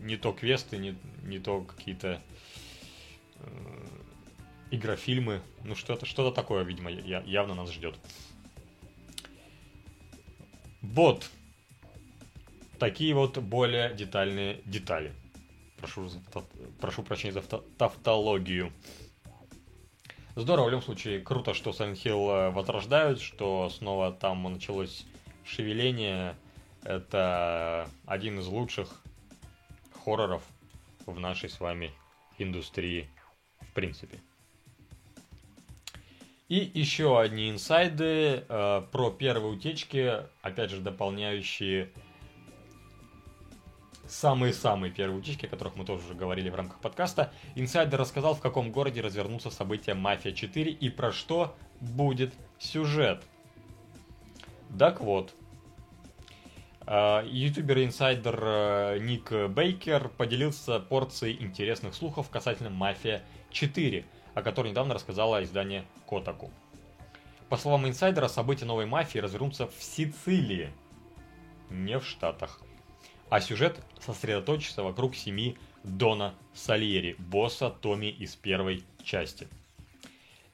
не 0.00 0.16
то 0.16 0.32
квесты, 0.32 0.76
не, 0.76 0.96
не 1.22 1.38
то 1.38 1.62
какие-то 1.62 2.20
э, 3.36 3.86
игрофильмы. 4.72 5.40
Ну, 5.62 5.76
что-то 5.76 6.04
что 6.04 6.30
такое, 6.32 6.64
видимо, 6.64 6.90
явно 6.90 7.54
нас 7.54 7.70
ждет. 7.70 7.96
Вот. 10.82 11.30
Такие 12.80 13.14
вот 13.14 13.38
более 13.38 13.94
детальные 13.94 14.60
детали. 14.64 15.12
Прошу, 15.78 16.10
прошу 16.80 17.04
прощения 17.04 17.34
за 17.34 17.42
тавтологию. 17.42 18.72
Здорово, 20.34 20.66
в 20.66 20.70
любом 20.70 20.84
случае, 20.84 21.20
круто, 21.20 21.54
что 21.54 21.70
Silent 21.70 22.02
Hill 22.02 22.30
э, 22.30 22.50
возрождают, 22.50 23.20
что 23.20 23.70
снова 23.70 24.12
там 24.12 24.42
началось 24.44 25.04
шевеление. 25.44 26.36
Это 26.82 27.88
один 28.06 28.38
из 28.38 28.46
лучших 28.46 29.02
хорроров 30.04 30.42
в 31.06 31.18
нашей 31.18 31.48
с 31.48 31.60
вами 31.60 31.90
индустрии 32.38 33.08
в 33.60 33.72
принципе. 33.72 34.20
И 36.48 36.56
еще 36.56 37.20
одни 37.20 37.50
инсайды 37.50 38.44
э, 38.48 38.82
про 38.90 39.10
первые 39.10 39.52
утечки, 39.52 40.22
опять 40.40 40.70
же, 40.70 40.80
дополняющие 40.80 41.90
самые-самые 44.06 44.90
первые 44.90 45.18
утечки, 45.18 45.44
о 45.44 45.48
которых 45.48 45.76
мы 45.76 45.84
тоже 45.84 46.06
уже 46.06 46.14
говорили 46.14 46.48
в 46.48 46.54
рамках 46.54 46.80
подкаста. 46.80 47.32
Инсайдер 47.54 48.00
рассказал, 48.00 48.34
в 48.34 48.40
каком 48.40 48.72
городе 48.72 49.02
развернутся 49.02 49.50
события 49.50 49.92
«Мафия 49.92 50.32
4» 50.32 50.70
и 50.70 50.88
про 50.88 51.12
что 51.12 51.54
будет 51.80 52.32
сюжет. 52.58 53.22
Так 54.78 55.02
вот, 55.02 55.34
э, 56.88 57.26
ютубер-инсайдер 57.26 58.40
э, 58.42 58.98
Ник 59.00 59.30
Бейкер 59.50 60.08
поделился 60.08 60.80
порцией 60.80 61.42
интересных 61.42 61.94
слухов 61.94 62.30
касательно 62.30 62.70
«Мафия 62.70 63.22
4», 63.52 64.04
о 64.34 64.42
которой 64.42 64.70
недавно 64.70 64.94
рассказала 64.94 65.42
издание 65.44 65.84
Котаку. 66.08 66.50
По 67.48 67.56
словам 67.56 67.86
инсайдера, 67.86 68.28
события 68.28 68.64
новой 68.64 68.86
мафии 68.86 69.18
развернутся 69.18 69.66
в 69.66 69.82
Сицилии, 69.82 70.70
не 71.70 71.98
в 71.98 72.04
Штатах. 72.06 72.60
А 73.30 73.40
сюжет 73.40 73.78
сосредоточится 74.00 74.82
вокруг 74.82 75.14
семьи 75.14 75.56
Дона 75.84 76.34
Сальери, 76.54 77.16
босса 77.18 77.70
Томми 77.70 78.06
из 78.06 78.36
первой 78.36 78.84
части. 79.02 79.48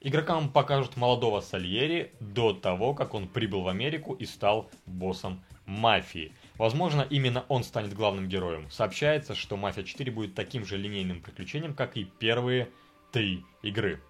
Игрокам 0.01 0.49
покажут 0.49 0.97
молодого 0.97 1.41
Сальери 1.41 2.13
до 2.19 2.53
того, 2.53 2.93
как 2.93 3.13
он 3.13 3.27
прибыл 3.27 3.61
в 3.61 3.67
Америку 3.67 4.13
и 4.13 4.25
стал 4.25 4.69
боссом 4.85 5.43
мафии. 5.65 6.33
Возможно, 6.57 7.05
именно 7.09 7.45
он 7.49 7.63
станет 7.63 7.93
главным 7.93 8.27
героем. 8.27 8.69
Сообщается, 8.69 9.35
что 9.35 9.57
«Мафия 9.57 9.83
4» 9.83 10.11
будет 10.11 10.35
таким 10.35 10.65
же 10.65 10.77
линейным 10.77 11.21
приключением, 11.21 11.73
как 11.73 11.97
и 11.97 12.05
первые 12.05 12.69
три 13.11 13.43
игры. 13.61 14.01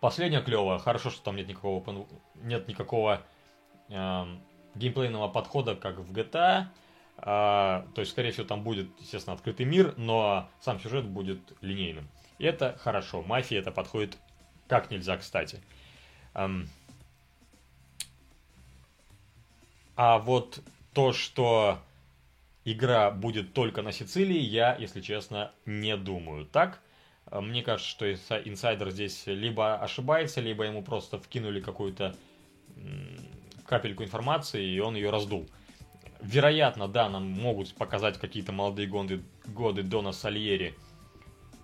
Последняя 0.00 0.40
клевая. 0.40 0.78
Хорошо, 0.78 1.10
что 1.10 1.22
там 1.22 1.36
нет 1.36 1.48
никакого, 1.48 2.06
нет 2.36 2.68
никакого 2.68 3.22
э, 3.88 4.24
геймплейного 4.74 5.28
подхода, 5.28 5.74
как 5.74 5.98
в 5.98 6.12
GTA. 6.12 6.66
Э, 7.16 7.22
то 7.22 8.00
есть, 8.00 8.12
скорее 8.12 8.30
всего, 8.30 8.46
там 8.46 8.62
будет, 8.62 8.88
естественно, 9.00 9.34
открытый 9.34 9.66
мир, 9.66 9.94
но 9.96 10.48
сам 10.60 10.78
сюжет 10.78 11.04
будет 11.06 11.40
линейным. 11.62 12.08
И 12.38 12.44
это 12.44 12.78
хорошо. 12.80 13.22
Мафия 13.22 13.58
это 13.58 13.72
подходит 13.72 14.16
как 14.68 14.90
нельзя 14.90 15.16
кстати. 15.16 15.60
Эм, 16.34 16.68
а 19.98 20.20
вот 20.20 20.60
то, 20.94 21.12
что 21.12 21.80
игра 22.64 23.10
будет 23.10 23.52
только 23.52 23.82
на 23.82 23.90
Сицилии, 23.90 24.38
я, 24.38 24.76
если 24.76 25.00
честно, 25.00 25.50
не 25.66 25.96
думаю. 25.96 26.46
Так, 26.46 26.80
а, 27.26 27.40
мне 27.40 27.64
кажется, 27.64 27.90
что 27.90 28.38
инсайдер 28.38 28.90
здесь 28.90 29.24
либо 29.26 29.74
ошибается, 29.74 30.40
либо 30.40 30.62
ему 30.62 30.82
просто 30.82 31.18
вкинули 31.18 31.60
какую-то 31.60 32.14
капельку 33.66 34.04
информации, 34.04 34.64
и 34.64 34.78
он 34.78 34.94
ее 34.94 35.10
раздул. 35.10 35.48
Вероятно, 36.22 36.86
да, 36.86 37.08
нам 37.08 37.28
могут 37.28 37.74
показать 37.74 38.18
какие-то 38.18 38.52
молодые 38.52 38.86
годы, 38.86 39.20
годы 39.46 39.82
Дона 39.82 40.12
Сальери 40.12 40.76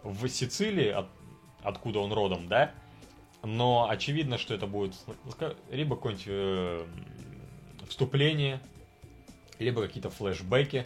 в 0.03 0.29
Сицилии, 0.29 0.89
от, 0.89 1.07
откуда 1.63 2.01
он 2.01 2.13
родом, 2.13 2.49
да, 2.49 2.73
но 3.45 3.89
очевидно, 3.89 4.39
что 4.39 4.55
это 4.55 4.67
будет 4.67 4.95
либо 5.71 5.95
какое-нибудь 5.95 6.25
э, 6.27 6.87
вступление, 7.95 8.61
либо 9.61 9.81
какие-то 9.81 10.11
флешбеки 10.11 10.85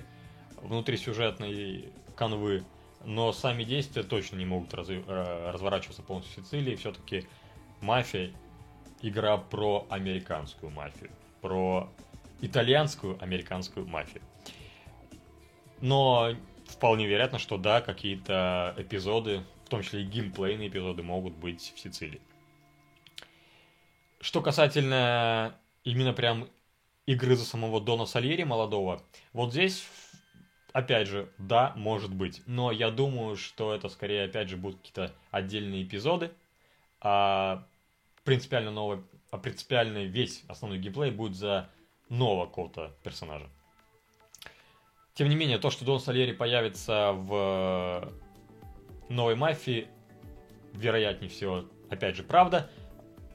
внутри 0.61 0.99
сюжетной 0.99 1.91
канвы, 2.15 2.65
но 3.03 3.33
сами 3.33 3.65
действия 3.65 4.03
точно 4.03 4.37
не 4.37 4.45
могут 4.45 4.75
раз, 4.75 4.89
э, 4.91 5.51
разворачиваться 5.51 6.03
полностью 6.03 6.43
в 6.43 6.47
Сицилии. 6.47 6.77
Все-таки 6.77 7.27
мафия 7.81 8.31
игра 9.01 9.39
про 9.39 9.87
американскую 9.89 10.71
мафию, 10.71 11.11
про 11.41 11.91
итальянскую 12.43 13.17
американскую 13.23 13.87
мафию. 13.87 14.21
Но 15.81 16.35
вполне 16.67 17.07
вероятно, 17.07 17.39
что 17.39 17.57
да, 17.57 17.81
какие-то 17.81 18.75
эпизоды, 18.77 19.45
в 19.65 19.71
том 19.71 19.81
числе 19.81 20.03
и 20.03 20.05
геймплейные 20.05 20.69
эпизоды, 20.69 21.03
могут 21.03 21.33
быть 21.33 21.73
в 21.75 21.81
Сицилии. 21.81 22.21
Что 24.21 24.43
касательно 24.43 25.55
именно 25.85 26.13
прям 26.13 26.49
игры 27.09 27.37
за 27.37 27.47
самого 27.47 27.81
Дона 27.81 28.05
Сальери 28.05 28.43
молодого, 28.43 29.03
вот 29.33 29.53
здесь, 29.53 29.89
опять 30.73 31.09
же, 31.09 31.33
да, 31.39 31.73
может 31.75 32.13
быть. 32.15 32.43
Но 32.45 32.71
я 32.71 32.91
думаю, 32.91 33.37
что 33.37 33.75
это 33.75 33.89
скорее, 33.89 34.27
опять 34.27 34.51
же, 34.51 34.59
будут 34.59 34.79
какие-то 34.81 35.15
отдельные 35.31 35.85
эпизоды, 35.85 36.31
а 37.01 37.67
принципиально 38.25 38.71
новый, 38.71 39.03
а 39.31 39.39
принципиально 39.39 40.05
весь 40.05 40.45
основной 40.49 40.79
геймплей 40.79 41.11
будет 41.11 41.35
за 41.35 41.71
нового 42.11 42.45
какого-то 42.45 42.95
персонажа. 43.03 43.49
Тем 45.15 45.31
не 45.31 45.35
менее, 45.35 45.57
то, 45.57 45.71
что 45.71 45.87
Дон 45.87 46.01
Сальери 46.01 46.33
появится 46.33 47.13
в 47.13 48.13
новой 49.09 49.35
мафии, 49.35 49.89
вероятнее 50.75 51.31
всего, 51.31 51.65
опять 51.89 52.17
же, 52.17 52.23
правда. 52.23 52.71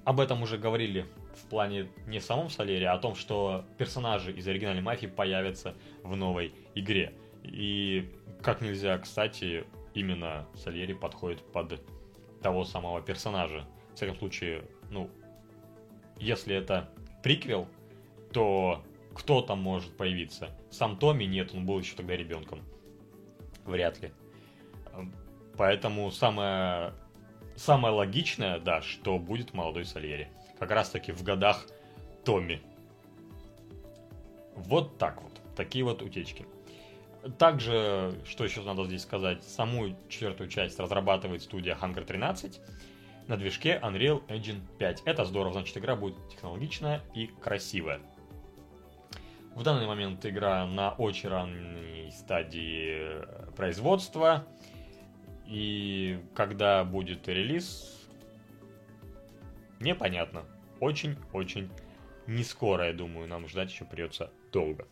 Об 0.06 0.20
этом 0.20 0.44
уже 0.44 0.60
говорили 0.60 1.08
в 1.36 1.50
плане 1.50 1.90
не 2.08 2.20
в 2.20 2.24
самом 2.24 2.50
Солере, 2.50 2.88
а 2.88 2.94
о 2.94 3.00
том, 3.00 3.16
что 3.16 3.66
персонажи 3.78 4.32
из 4.32 4.48
оригинальной 4.48 4.82
мафии 4.82 5.08
появятся 5.08 5.75
в 6.04 6.16
новой 6.16 6.54
игре. 6.75 7.13
И 7.44 8.10
как 8.42 8.62
нельзя, 8.62 8.98
кстати, 8.98 9.66
именно 9.94 10.48
Сальери 10.56 10.94
подходит 10.94 11.42
под 11.52 11.82
того 12.42 12.63
самого 12.66 13.02
персонажа. 13.02 13.66
В 13.92 13.96
всяком 13.96 14.16
случае, 14.18 14.63
ну, 14.90 15.10
если 16.20 16.56
это 16.56 16.90
приквел, 17.22 17.68
то 18.32 18.84
кто 19.13 19.42
там 19.42 19.60
может 19.60 19.96
появиться? 19.96 20.50
Сам 20.72 20.98
Томми 20.98 21.25
нет, 21.25 21.54
он 21.54 21.66
был 21.66 21.80
еще 21.80 21.96
тогда 21.96 22.16
ребенком. 22.16 22.62
Вряд 23.66 24.02
ли. 24.02 24.12
Поэтому 25.58 26.12
самое, 26.12 26.94
самое 27.56 27.94
логичное, 27.94 28.60
да, 28.60 28.82
что 28.82 29.20
будет 29.20 29.54
молодой 29.54 29.86
Сальери. 29.86 30.30
Как 30.63 30.72
раз 30.72 30.91
таки 30.91 31.12
в 31.12 31.24
годах 31.24 31.67
Томми. 32.24 32.62
Вот 34.55 34.98
так 34.98 35.22
вот. 35.22 35.41
Такие 35.58 35.84
вот 35.84 36.01
утечки. 36.01 36.46
Также, 37.38 38.17
что 38.24 38.46
еще 38.46 38.62
надо 38.62 38.86
здесь 38.86 39.01
сказать, 39.01 39.43
саму 39.43 39.93
четвертую 40.08 40.50
часть 40.50 40.79
разрабатывает 40.79 41.41
студия 41.41 41.75
Hunger 41.75 42.05
13 42.05 42.62
на 43.27 43.36
движке 43.36 43.77
Unreal 43.84 44.25
Engine 44.27 44.62
5. 44.77 45.01
Это 45.03 45.25
здорово, 45.25 45.51
значит 45.51 45.75
игра 45.77 45.98
будет 45.98 46.15
технологичная 46.29 47.01
и 47.13 47.27
красивая. 47.27 48.00
В 49.55 49.63
данный 49.63 49.86
момент 49.86 50.25
игра 50.25 50.65
на 50.65 50.91
очень 50.91 51.27
ранней 51.27 52.10
стадии 52.12 53.51
производства. 53.58 54.48
И 55.46 56.22
когда 56.34 56.86
будет 56.86 57.27
релиз, 57.27 58.08
непонятно. 59.82 60.46
Очень-очень 60.84 61.70
не 62.28 62.44
скоро, 62.44 62.88
я 62.88 62.94
думаю, 62.94 63.25
нам 63.25 63.48
ждать 63.48 63.72
еще 63.72 63.86
придется 63.86 64.34
долго. 64.52 64.86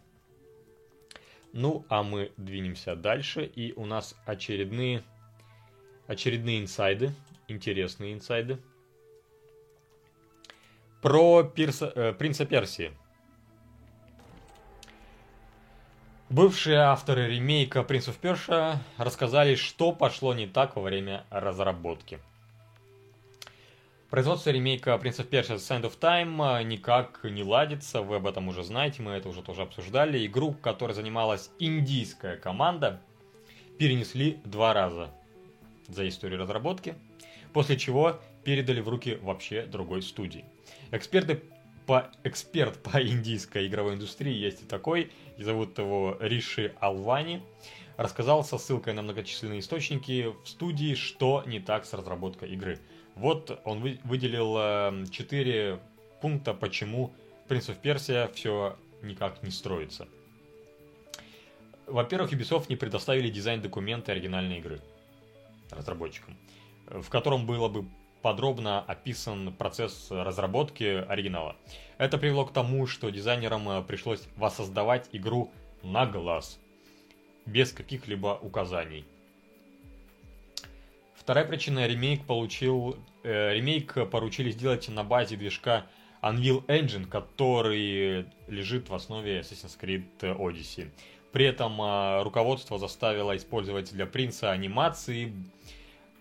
Ну, 1.52 1.86
а 1.90 2.02
мы 2.02 2.32
двинемся 2.38 2.96
дальше, 2.96 3.44
и 3.44 3.74
у 3.74 3.86
нас 3.86 4.16
очередные, 4.26 5.04
очередные 6.08 6.62
инсайды, 6.62 7.14
интересные 7.50 8.14
инсайды. 8.14 8.58
Про 11.02 11.44
Пирса, 11.44 11.92
э, 11.94 12.14
Принца 12.14 12.46
Персии. 12.46 12.94
Бывшие 16.30 16.78
авторы 16.78 17.28
ремейка 17.28 17.80
of 17.80 18.22
Persia 18.22 18.78
рассказали, 18.98 19.56
что 19.56 19.92
пошло 19.92 20.34
не 20.34 20.48
так 20.48 20.78
во 20.78 20.84
время 20.84 21.26
разработки. 21.30 22.22
Производство 24.12 24.50
ремейка 24.50 24.90
of 24.90 25.02
Persia 25.02 25.56
Sand 25.56 25.84
of 25.84 25.98
Time 25.98 26.66
никак 26.66 27.22
не 27.24 27.44
ладится, 27.44 28.02
вы 28.02 28.18
об 28.18 28.28
этом 28.28 28.50
уже 28.50 28.62
знаете, 28.62 29.02
мы 29.02 29.12
это 29.12 29.30
уже 29.30 29.42
тоже 29.42 29.62
обсуждали. 29.62 30.26
Игру, 30.26 30.52
которой 30.52 30.92
занималась 30.92 31.50
индийская 31.60 32.36
команда, 32.36 33.02
перенесли 33.80 34.42
два 34.44 34.74
раза 34.74 35.12
за 35.88 36.10
историю 36.10 36.42
разработки, 36.42 36.96
после 37.54 37.78
чего 37.78 38.20
передали 38.44 38.82
в 38.82 38.90
руки 38.90 39.18
вообще 39.22 39.66
другой 39.66 40.02
студии. 40.02 40.44
Эксперты 40.92 41.42
по, 41.86 42.12
эксперт 42.26 42.84
по 42.84 43.02
индийской 43.02 43.68
игровой 43.68 43.94
индустрии 43.94 44.34
есть 44.34 44.62
и 44.62 44.66
такой, 44.66 45.10
и 45.38 45.44
зовут 45.44 45.78
его 45.80 46.18
Риши 46.20 46.76
Алвани, 46.82 47.44
рассказал 47.96 48.44
со 48.44 48.58
ссылкой 48.58 48.94
на 48.94 49.04
многочисленные 49.04 49.62
источники 49.62 50.36
в 50.44 50.50
студии, 50.50 50.96
что 50.96 51.44
не 51.46 51.62
так 51.62 51.86
с 51.86 51.94
разработкой 51.94 52.50
игры. 52.50 52.78
Вот 53.22 53.62
он 53.66 53.82
выделил 54.04 55.08
4 55.08 55.54
эм, 55.54 55.80
пункта, 56.22 56.56
почему 56.56 57.14
Prince 57.48 57.70
of 57.70 57.80
Persia 57.80 58.34
все 58.34 58.76
никак 59.04 59.44
не 59.44 59.52
строится. 59.52 60.08
Во-первых, 61.86 62.34
Ubisoft 62.34 62.66
не 62.70 62.76
предоставили 62.76 63.30
дизайн-документы 63.30 64.12
оригинальной 64.12 64.58
игры 64.58 64.82
разработчикам, 65.70 66.36
в 66.88 67.08
котором 67.10 67.46
было 67.46 67.70
бы 67.70 67.86
подробно 68.24 68.80
описан 68.80 69.54
процесс 69.54 70.08
разработки 70.10 70.84
оригинала. 70.84 71.56
Это 72.00 72.18
привело 72.18 72.48
к 72.48 72.54
тому, 72.54 72.88
что 72.88 73.12
дизайнерам 73.12 73.70
э, 73.70 73.84
пришлось 73.84 74.24
воссоздавать 74.36 75.10
игру 75.12 75.52
на 75.84 76.08
глаз, 76.08 76.60
без 77.46 77.72
каких-либо 77.72 78.40
указаний. 78.42 79.06
Вторая 81.22 81.46
причина 81.46 81.86
ремейк 81.86 82.26
получил 82.26 82.98
э, 83.24 83.54
ремейк 83.54 84.10
поручили 84.10 84.50
сделать 84.50 84.90
на 84.90 85.04
базе 85.04 85.36
движка 85.36 85.86
Unreal 86.24 86.66
Engine, 86.66 87.06
который 87.06 88.26
лежит 88.48 88.90
в 88.90 88.96
основе 88.96 89.42
Assassin's 89.42 89.80
Creed 89.80 90.08
Odyssey. 90.20 90.90
При 91.32 91.46
этом 91.46 91.80
э, 91.80 92.24
руководство 92.24 92.80
заставило 92.80 93.38
использовать 93.38 93.94
для 93.94 94.08
принца 94.08 94.50
анимации 94.52 95.32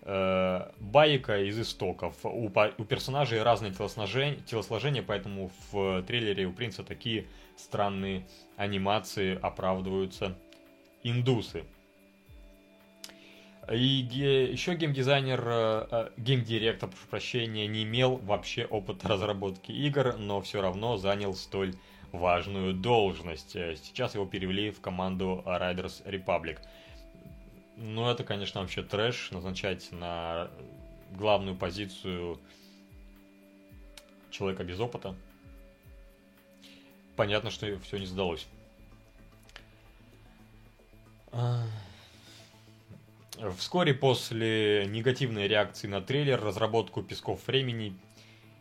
э, 0.02 0.70
байка 0.78 1.44
из 1.44 1.58
истоков. 1.58 2.14
У, 2.22 2.50
у 2.50 2.84
персонажей 2.84 3.42
разные 3.42 3.72
телосложения, 3.72 4.36
телосложения, 4.42 5.02
поэтому 5.02 5.50
в 5.72 6.02
трейлере 6.02 6.44
у 6.44 6.52
принца 6.52 6.84
такие 6.84 7.26
странные 7.56 8.26
анимации 8.58 9.38
оправдываются 9.40 10.36
индусы. 11.02 11.64
И 13.70 14.02
ге, 14.02 14.50
еще 14.50 14.74
геймдизайнер, 14.74 15.44
э, 15.46 15.86
э, 15.90 16.10
геймдиректор, 16.16 16.88
прошу 16.88 17.06
прощения, 17.06 17.68
не 17.68 17.84
имел 17.84 18.16
вообще 18.16 18.64
опыта 18.64 19.06
разработки 19.06 19.70
игр, 19.70 20.16
но 20.16 20.40
все 20.40 20.60
равно 20.60 20.96
занял 20.96 21.34
столь 21.34 21.76
важную 22.10 22.74
должность. 22.74 23.52
Сейчас 23.52 24.16
его 24.16 24.26
перевели 24.26 24.72
в 24.72 24.80
команду 24.80 25.44
Riders 25.46 26.04
Republic. 26.04 26.58
Ну, 27.76 28.10
это, 28.10 28.24
конечно, 28.24 28.60
вообще 28.60 28.82
трэш, 28.82 29.30
назначать 29.30 29.92
на 29.92 30.50
главную 31.12 31.56
позицию 31.56 32.40
человека 34.32 34.64
без 34.64 34.80
опыта. 34.80 35.14
Понятно, 37.14 37.50
что 37.50 37.78
все 37.78 37.98
не 37.98 38.06
сдалось. 38.06 38.48
Вскоре 43.56 43.94
после 43.94 44.84
негативной 44.86 45.48
реакции 45.48 45.86
на 45.86 46.02
трейлер 46.02 46.42
разработку 46.42 47.02
«Песков 47.02 47.46
времени» 47.46 47.94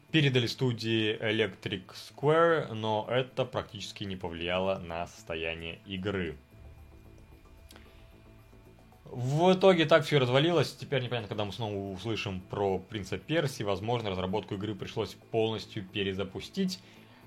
передали 0.10 0.48
студии 0.48 1.18
Electric 1.20 1.84
Square, 1.94 2.74
но 2.74 3.06
это 3.10 3.44
практически 3.44 4.06
не 4.06 4.16
повлияло 4.16 4.80
на 4.80 5.06
состояние 5.08 5.80
игры. 5.86 6.38
В 9.04 9.54
итоге 9.54 9.86
так 9.86 10.06
все 10.06 10.18
развалилось. 10.18 10.74
Теперь 10.74 11.04
непонятно, 11.04 11.28
когда 11.28 11.44
мы 11.44 11.52
снова 11.52 11.92
услышим 11.92 12.40
про 12.40 12.80
Принца 12.80 13.18
Перси. 13.18 13.64
Возможно, 13.64 14.12
разработку 14.12 14.56
игры 14.56 14.76
пришлось 14.76 15.16
полностью 15.32 15.84
перезапустить 15.84 16.80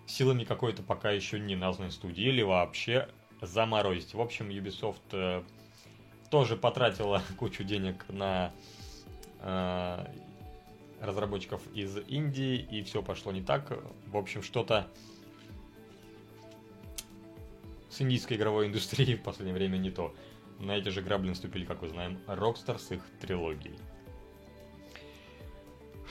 силами 0.06 0.44
какой-то 0.44 0.82
пока 0.82 1.10
еще 1.10 1.38
не 1.38 1.56
названной 1.56 1.92
студии 1.92 2.24
или 2.24 2.40
вообще 2.40 3.08
заморозить. 3.42 4.14
В 4.14 4.20
общем, 4.20 4.48
Ubisoft 4.48 5.00
э, 5.12 5.42
тоже 6.32 6.56
потратила 6.56 7.22
кучу 7.36 7.62
денег 7.62 8.06
на 8.08 8.54
э, 9.40 10.06
разработчиков 11.02 11.60
из 11.74 11.98
Индии, 12.08 12.56
и 12.56 12.82
все 12.82 13.02
пошло 13.02 13.32
не 13.32 13.42
так. 13.42 13.70
В 14.06 14.16
общем, 14.16 14.42
что-то 14.42 14.88
с 17.90 18.00
индийской 18.00 18.38
игровой 18.38 18.68
индустрией 18.68 19.14
в 19.18 19.22
последнее 19.22 19.54
время 19.54 19.76
не 19.76 19.90
то. 19.90 20.14
на 20.58 20.72
эти 20.72 20.88
же 20.88 21.02
грабли 21.02 21.28
наступили, 21.28 21.66
как 21.66 21.82
мы 21.82 21.90
знаем, 21.90 22.18
Rockstar 22.26 22.78
с 22.78 22.90
их 22.92 23.02
трилогией. 23.20 23.78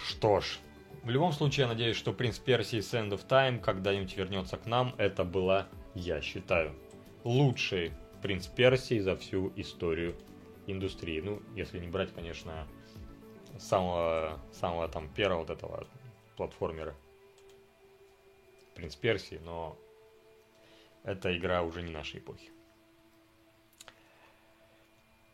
Что 0.05 0.39
ж, 0.39 0.59
в 1.01 1.09
любом 1.09 1.31
случае, 1.31 1.63
я 1.63 1.67
надеюсь, 1.67 1.97
что 1.97 2.13
«Принц 2.13 2.37
Персии» 2.37 2.79
с 2.79 2.93
End 2.93 3.09
of 3.09 3.27
Time 3.27 3.59
когда-нибудь 3.59 4.15
вернется 4.15 4.57
к 4.57 4.67
нам. 4.67 4.93
Это 4.99 5.23
была, 5.23 5.67
я 5.95 6.21
считаю, 6.21 6.75
лучший 7.23 7.91
«Принц 8.21 8.47
Персии» 8.47 8.99
за 8.99 9.15
всю 9.15 9.51
историю 9.55 10.15
индустрии. 10.67 11.21
Ну, 11.21 11.41
если 11.55 11.79
не 11.79 11.87
брать, 11.87 12.13
конечно, 12.13 12.67
самого, 13.57 14.39
самого 14.51 14.87
там 14.87 15.09
первого 15.09 15.39
вот 15.41 15.49
этого 15.49 15.87
платформера 16.37 16.95
«Принц 18.75 18.95
Персии», 18.95 19.39
но 19.43 19.77
эта 21.03 21.35
игра 21.35 21.61
уже 21.63 21.81
не 21.81 21.91
нашей 21.91 22.19
эпохи. 22.19 22.51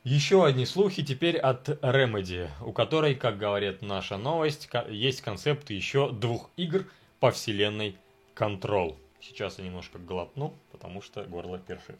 Еще 0.03 0.45
одни 0.45 0.65
слухи 0.65 1.03
теперь 1.03 1.37
от 1.37 1.67
Remedy, 1.67 2.49
у 2.65 2.71
которой, 2.71 3.13
как 3.13 3.37
говорит 3.37 3.81
наша 3.81 4.17
новость, 4.17 4.69
есть 4.89 5.19
концепт 5.19 5.69
еще 5.69 6.11
двух 6.13 6.49
игр 6.55 6.85
по 7.19 7.31
вселенной 7.31 7.97
Control. 8.33 8.95
Сейчас 9.19 9.59
я 9.59 9.65
немножко 9.65 9.99
глотну, 9.99 10.53
потому 10.71 11.01
что 11.01 11.25
горло 11.25 11.59
першит. 11.59 11.99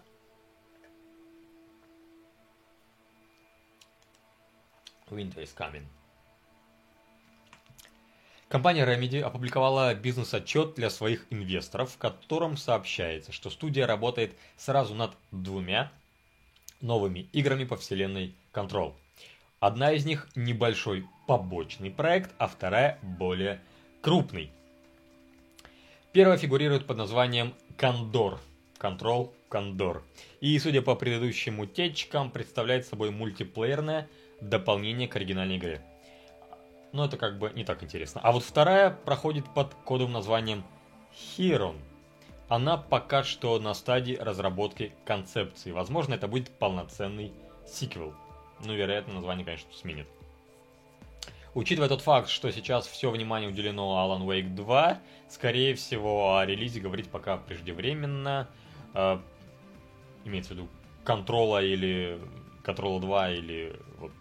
Winter 5.09 5.43
is 5.43 5.55
coming. 5.57 5.83
Компания 8.49 8.85
Remedy 8.85 9.19
опубликовала 9.19 9.93
бизнес-отчет 9.93 10.75
для 10.75 10.89
своих 10.89 11.25
инвесторов, 11.29 11.91
в 11.91 11.97
котором 11.97 12.55
сообщается, 12.55 13.33
что 13.33 13.49
студия 13.49 13.85
работает 13.85 14.37
сразу 14.55 14.95
над 14.95 15.11
двумя 15.31 15.91
новыми 16.79 17.27
играми 17.33 17.65
по 17.65 17.75
вселенной 17.75 18.33
Control. 18.53 18.93
Одна 19.59 19.91
из 19.91 20.05
них 20.05 20.29
небольшой 20.35 21.05
побочный 21.27 21.91
проект, 21.91 22.31
а 22.37 22.47
вторая 22.47 22.99
более 23.01 23.59
крупный. 24.01 24.49
Первая 26.13 26.37
фигурирует 26.37 26.87
под 26.87 26.97
названием 26.97 27.53
Кондор. 27.75 28.39
Control 28.79 29.33
Кондор. 29.49 30.03
И, 30.39 30.57
судя 30.59 30.81
по 30.81 30.95
предыдущим 30.95 31.59
утечкам, 31.59 32.31
представляет 32.31 32.85
собой 32.85 33.11
мультиплеерное 33.11 34.07
дополнение 34.41 35.07
к 35.07 35.15
оригинальной 35.15 35.57
игре. 35.57 35.81
Но 36.93 37.05
это 37.05 37.17
как 37.17 37.37
бы 37.37 37.51
не 37.53 37.63
так 37.63 37.83
интересно. 37.83 38.21
А 38.23 38.31
вот 38.31 38.43
вторая 38.43 38.91
проходит 38.91 39.45
под 39.53 39.73
кодовым 39.85 40.13
названием 40.13 40.63
Хирон 41.13 41.77
она 42.47 42.77
пока 42.77 43.23
что 43.23 43.59
на 43.59 43.73
стадии 43.73 44.13
разработки 44.13 44.93
концепции. 45.05 45.71
Возможно, 45.71 46.13
это 46.13 46.27
будет 46.27 46.49
полноценный 46.49 47.33
сиквел. 47.67 48.13
Ну, 48.63 48.73
вероятно, 48.73 49.15
название, 49.15 49.45
конечно, 49.45 49.69
сменит. 49.73 50.07
Учитывая 51.53 51.89
тот 51.89 52.01
факт, 52.01 52.29
что 52.29 52.51
сейчас 52.51 52.87
все 52.87 53.09
внимание 53.09 53.49
уделено 53.49 53.97
Alan 53.97 54.25
Wake 54.25 54.55
2, 54.55 54.99
скорее 55.29 55.75
всего, 55.75 56.37
о 56.37 56.45
релизе 56.45 56.79
говорить 56.79 57.09
пока 57.09 57.37
преждевременно. 57.37 58.47
Э, 58.93 59.19
имеется 60.23 60.53
в 60.53 60.57
виду 60.57 60.67
Контрола 61.03 61.63
или 61.63 62.19
Контрола 62.67 63.01
2 63.01 63.31
или 63.31 63.75
вот 63.97 64.11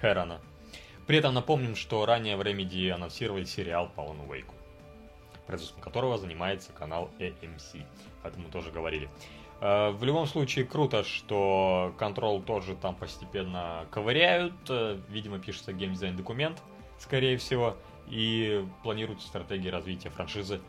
Херона. 0.00 0.40
При 1.06 1.18
этом 1.18 1.34
напомним, 1.34 1.76
что 1.76 2.06
ранее 2.06 2.36
в 2.36 2.40
Remedy 2.40 2.88
анонсировали 2.88 3.44
сериал 3.44 3.90
по 3.94 4.00
Alan 4.00 4.26
Wake 4.26 4.50
производством 5.50 5.82
которого 5.82 6.16
занимается 6.16 6.70
канал 6.72 7.10
AMC. 7.18 7.84
Поэтому 8.22 8.48
тоже 8.48 8.70
говорили. 8.70 9.10
Э, 9.60 9.90
в 9.90 10.04
любом 10.04 10.26
случае, 10.26 10.64
круто, 10.64 11.02
что 11.02 11.92
Control 11.98 12.40
тоже 12.44 12.76
там 12.76 12.94
постепенно 12.94 13.84
ковыряют. 13.90 14.54
Э, 14.68 14.96
видимо, 15.08 15.40
пишется 15.40 15.72
геймдизайн 15.72 16.16
документ, 16.16 16.62
скорее 17.00 17.36
всего. 17.36 17.76
И 18.08 18.64
планируется 18.84 19.26
стратегия 19.26 19.70
развития 19.70 20.10
франшизы 20.10 20.60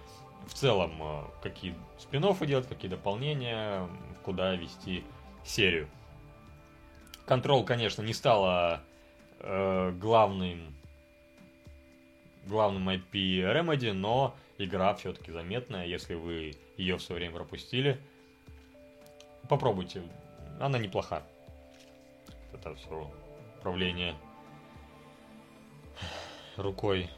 в 0.47 0.53
целом. 0.55 0.93
Э, 0.99 1.23
какие 1.43 1.75
спин 1.99 2.23
делать, 2.47 2.67
какие 2.67 2.89
дополнения, 2.89 3.87
куда 4.23 4.55
вести 4.55 5.03
серию. 5.43 5.87
Control, 7.25 7.63
конечно, 7.63 8.01
не 8.01 8.13
стала 8.13 8.81
э, 9.39 9.91
главным 9.91 10.75
главным 12.45 12.89
IP 12.89 13.11
Remedy, 13.11 13.93
но 13.93 14.35
игра 14.57 14.93
все-таки 14.95 15.31
заметная, 15.31 15.85
если 15.85 16.15
вы 16.15 16.53
ее 16.77 16.97
в 16.97 17.01
свое 17.01 17.19
время 17.19 17.35
пропустили. 17.35 17.99
Попробуйте, 19.47 20.01
она 20.59 20.79
неплоха. 20.79 21.23
Это 22.53 22.75
все 22.75 23.11
управление 23.59 24.15
рукой. 26.57 27.09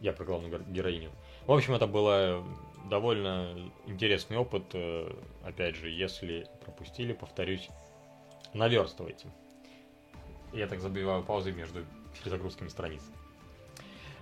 Я 0.00 0.12
про 0.12 0.24
главную 0.24 0.62
героиню. 0.68 1.10
В 1.46 1.52
общем, 1.52 1.74
это 1.74 1.86
был 1.86 2.44
довольно 2.88 3.70
интересный 3.86 4.36
опыт. 4.36 4.64
Э, 4.72 5.12
опять 5.44 5.76
же, 5.76 5.90
если 5.90 6.46
пропустили, 6.64 7.12
повторюсь, 7.12 7.68
наверстывайте. 8.54 9.28
Я 10.52 10.66
так 10.66 10.80
забиваю 10.80 11.22
паузы 11.22 11.52
между 11.52 11.84
перезагрузками 12.18 12.68
страниц. 12.68 13.02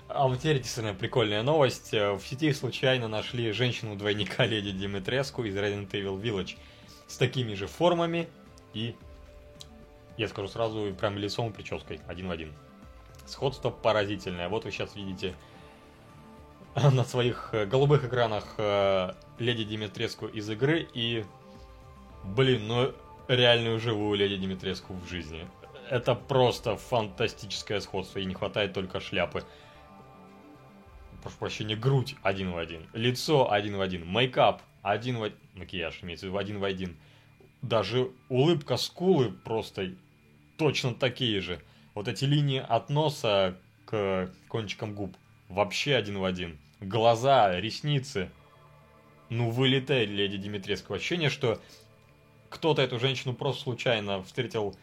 А 0.09 0.29
вот 0.29 0.39
теперь 0.39 0.59
действительно 0.59 0.95
прикольная 0.95 1.43
новость. 1.43 1.95
Э, 1.95 2.13
в 2.13 2.21
сети 2.27 2.53
случайно 2.53 3.09
нашли 3.09 3.53
женщину-двойника 3.53 4.45
леди 4.47 4.71
Димитреску 4.71 5.45
из 5.45 5.57
Resident 5.57 5.91
Evil 5.91 6.21
Village 6.21 6.57
с 7.07 7.17
такими 7.17 7.55
же 7.55 7.67
формами 7.67 8.29
и, 8.73 8.97
я 10.17 10.29
скажу 10.29 10.49
сразу, 10.49 10.95
прям 10.99 11.17
лицом 11.17 11.51
и 11.51 11.53
прической 11.53 12.01
один 12.07 12.29
в 12.29 12.31
один. 12.31 12.53
Сходство 13.27 13.71
поразительное. 13.71 14.49
Вот 14.49 14.65
вы 14.65 14.71
сейчас 14.71 14.97
видите 14.97 15.35
на 16.93 17.05
своих 17.05 17.51
э, 17.53 17.67
голубых 17.67 18.05
экранах 18.05 18.45
э, 18.59 19.13
леди 19.39 19.65
Димитреску 19.65 20.27
из 20.27 20.49
игры 20.51 20.87
и, 20.95 21.25
блин, 22.25 22.67
ну 22.67 22.93
реальную 23.29 23.79
живую 23.81 24.19
леди 24.19 24.37
Димитреску 24.37 24.95
в 24.95 25.09
жизни. 25.09 25.47
Это 25.91 26.15
просто 26.15 26.77
фантастическое 26.77 27.81
сходство, 27.81 28.19
и 28.19 28.25
не 28.25 28.35
хватает 28.35 28.73
только 28.73 29.01
шляпы 29.01 29.45
прошу 31.25 31.39
прощения, 31.39 31.75
грудь 31.75 32.17
один 32.23 32.53
в 32.53 32.59
один, 32.59 32.87
лицо 32.93 33.51
один 33.51 33.77
в 33.77 33.81
один, 33.81 34.07
мейкап 34.07 34.63
один 34.83 35.19
в 35.19 35.33
макияж 35.55 36.01
имеется 36.03 36.27
в 36.27 36.29
виду 36.29 36.39
один 36.39 36.59
в 36.61 36.65
один. 36.65 36.97
Даже 37.63 38.11
улыбка 38.29 38.77
скулы 38.77 39.31
просто 39.33 39.95
точно 40.59 40.95
такие 40.95 41.41
же. 41.41 41.61
Вот 41.95 42.09
эти 42.09 42.27
линии 42.27 42.61
от 42.61 42.91
носа 42.91 43.57
к 43.87 44.31
кончикам 44.49 44.95
губ 44.95 45.17
вообще 45.49 45.95
один 45.95 46.19
в 46.19 46.25
один. 46.25 46.59
Глаза, 46.81 47.61
ресницы. 47.61 48.31
Ну, 49.31 49.51
вылетает 49.51 50.11
леди 50.11 50.37
Димитреску. 50.37 50.95
Ощущение, 50.95 51.31
что 51.31 51.61
кто-то 52.51 52.83
эту 52.83 52.99
женщину 52.99 53.35
просто 53.35 53.63
случайно 53.63 54.23
встретил, 54.23 54.77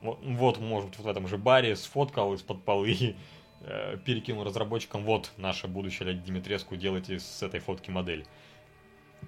вот, 0.00 0.58
может, 0.58 0.96
вот 0.96 1.04
в 1.04 1.08
этом 1.08 1.26
же 1.26 1.36
баре, 1.36 1.76
сфоткал 1.76 2.34
из-под 2.34 2.64
полы 2.64 2.90
и 2.90 3.16
э, 3.62 3.98
перекинул 4.04 4.44
разработчикам, 4.44 5.04
вот 5.04 5.32
наша 5.36 5.68
будущая 5.68 6.08
леди 6.08 6.24
Димитреску, 6.24 6.76
делайте 6.76 7.18
с 7.18 7.42
этой 7.42 7.60
фотки 7.60 7.90
модель. 7.90 8.26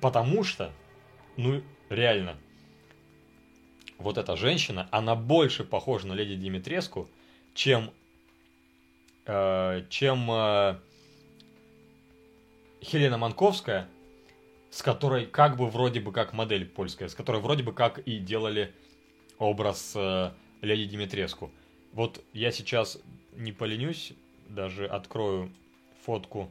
Потому 0.01 0.45
что, 0.45 0.73
ну, 1.37 1.63
реально, 1.89 2.37
вот 3.99 4.19
эта 4.19 4.37
женщина, 4.37 4.89
она 4.93 5.15
больше 5.15 5.65
похожа 5.65 6.07
на 6.07 6.13
леди 6.13 6.37
Димитреску, 6.37 7.09
чем, 7.55 7.91
э, 9.27 9.85
чем 9.91 10.31
э, 10.31 10.79
Хелена 12.83 13.19
Манковская, 13.19 13.89
с 14.71 14.83
которой 14.83 15.27
как 15.27 15.57
бы 15.57 15.69
вроде 15.69 16.01
бы 16.01 16.13
как 16.13 16.33
модель 16.33 16.67
польская, 16.67 17.09
с 17.09 17.15
которой 17.15 17.41
вроде 17.41 17.63
бы 17.63 17.73
как 17.73 17.99
и 17.99 18.19
делали 18.19 18.73
образ 19.39 19.93
э, 19.97 20.33
леди 20.63 20.85
Димитреску. 20.85 21.51
Вот 21.93 22.23
я 22.33 22.53
сейчас 22.53 22.99
не 23.37 23.53
поленюсь, 23.53 24.13
даже 24.49 24.87
открою 24.87 25.51
фотку 26.05 26.51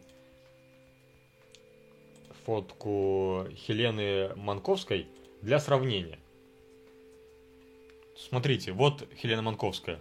фотку 2.50 3.46
Хелены 3.54 4.34
Манковской 4.36 5.08
для 5.44 5.60
сравнения. 5.60 6.18
Смотрите, 8.18 8.72
вот 8.72 9.08
Хелена 9.16 9.44
Манковская. 9.44 10.00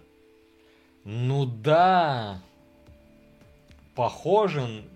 Ну 1.03 1.45
да, 1.45 2.41
похожен 3.93 4.89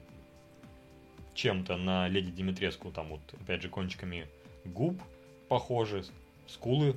чем-то 1.33 1.77
на 1.77 2.07
Леди 2.07 2.31
Димитреску, 2.31 2.91
там 2.91 3.09
вот, 3.09 3.21
опять 3.41 3.61
же, 3.61 3.69
кончиками 3.69 4.27
губ 4.65 5.01
похожи, 5.47 6.03
скулы, 6.47 6.95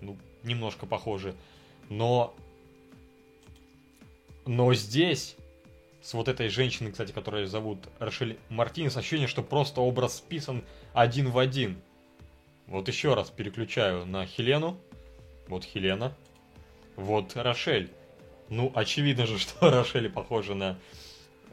ну, 0.00 0.16
немножко 0.42 0.86
похожи, 0.86 1.34
но 1.88 2.34
но 4.46 4.72
здесь, 4.74 5.36
с 6.02 6.14
вот 6.14 6.28
этой 6.28 6.48
женщиной, 6.48 6.92
кстати, 6.92 7.12
которую 7.12 7.46
зовут 7.46 7.88
Рошель 7.98 8.38
Мартинес, 8.48 8.96
ощущение, 8.96 9.28
что 9.28 9.42
просто 9.42 9.80
образ 9.80 10.16
списан 10.16 10.64
один 10.92 11.30
в 11.30 11.38
один. 11.38 11.80
Вот 12.66 12.88
еще 12.88 13.14
раз 13.14 13.30
переключаю 13.30 14.06
на 14.06 14.26
Хелену. 14.26 14.78
Вот 15.48 15.64
Хелена. 15.64 16.16
Вот 16.96 17.36
Рошель. 17.36 17.90
Ну, 18.48 18.72
очевидно 18.74 19.26
же, 19.26 19.38
что 19.40 19.70
Рошель 19.70 20.10
похожа 20.10 20.54
на, 20.54 20.78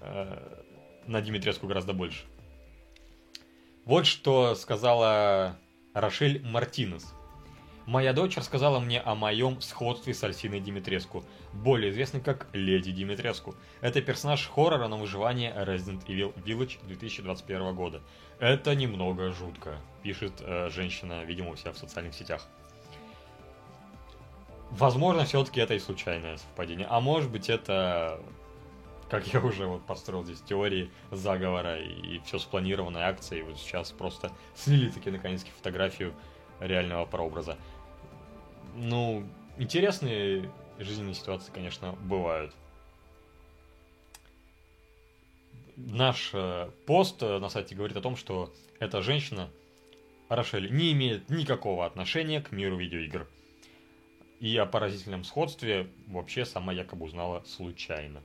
э, 0.02 0.64
на 1.08 1.22
Димитреску 1.22 1.68
гораздо 1.68 1.94
больше. 1.94 2.26
Вот 3.86 4.06
что 4.06 4.56
сказала 4.56 5.58
Рошель 5.94 6.42
Мартинес. 6.44 7.14
Моя 7.86 8.12
дочь 8.12 8.36
рассказала 8.36 8.82
мне 8.82 9.00
о 9.00 9.16
моем 9.16 9.62
сходстве 9.62 10.14
с 10.14 10.22
Альсиной 10.22 10.60
Димитреску, 10.60 11.24
более 11.54 11.90
известной 11.92 12.20
как 12.20 12.48
Леди 12.52 12.92
Димитреску. 12.92 13.56
Это 13.80 14.02
персонаж 14.02 14.46
хоррора 14.46 14.90
на 14.90 14.98
выживание 14.98 15.54
Resident 15.56 16.06
Evil 16.06 16.34
Village 16.44 16.86
2021 16.86 17.74
года. 17.74 18.02
Это 18.40 18.76
немного 18.76 19.32
жутко, 19.32 19.78
пишет 20.04 20.34
э, 20.42 20.70
женщина, 20.70 21.24
видимо, 21.24 21.52
у 21.52 21.56
себя 21.56 21.72
в 21.72 21.78
социальных 21.78 22.14
сетях. 22.14 22.46
Возможно, 24.72 25.24
все-таки 25.24 25.62
это 25.62 25.74
и 25.74 25.80
случайное 25.80 26.36
совпадение. 26.36 26.88
А 26.90 27.00
может 27.00 27.32
быть, 27.32 27.50
это, 27.50 28.20
как 29.10 29.28
я 29.34 29.40
уже 29.40 29.66
вот 29.66 29.86
построил 29.86 30.24
здесь 30.24 30.42
теории 30.42 30.92
заговора 31.12 31.80
и 31.80 32.20
все 32.20 32.40
спланированной 32.40 33.02
акции. 33.02 33.42
Вот 33.42 33.58
сейчас 33.58 33.92
просто 33.92 34.32
слили 34.56 34.90
таки 34.90 35.10
наконец-таки 35.12 35.52
фотографию 35.52 36.14
реального 36.60 37.06
прообраза. 37.06 37.58
Ну, 38.76 39.26
интересные 39.58 40.52
жизненные 40.80 41.16
ситуации, 41.16 41.52
конечно, 41.52 41.94
бывают. 41.94 42.54
Наш 45.76 46.32
э, 46.34 46.72
пост 46.86 47.22
э, 47.22 47.38
на 47.40 47.50
сайте 47.50 47.76
говорит 47.76 47.98
о 47.98 48.02
том, 48.02 48.16
что 48.16 48.52
эта 48.80 49.02
женщина, 49.02 49.50
Рошель, 50.28 50.72
не 50.72 50.92
имеет 50.94 51.30
никакого 51.30 51.86
отношения 51.86 52.42
к 52.42 52.52
миру 52.52 52.78
видеоигр. 52.78 53.28
И 54.40 54.56
о 54.58 54.66
поразительном 54.66 55.24
сходстве 55.24 55.88
вообще 56.08 56.46
сама 56.46 56.74
якобы 56.74 57.06
узнала 57.06 57.44
случайно. 57.46 58.22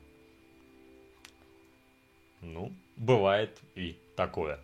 Ну, 2.42 2.72
бывает 2.96 3.58
и 3.76 3.96
такое. 4.16 4.60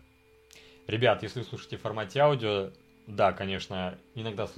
Ребят, 0.85 1.23
если 1.23 1.41
слушаете 1.43 1.77
в 1.77 1.81
формате 1.81 2.19
аудио, 2.19 2.71
да, 3.07 3.31
конечно, 3.31 3.97
иногда 4.15 4.49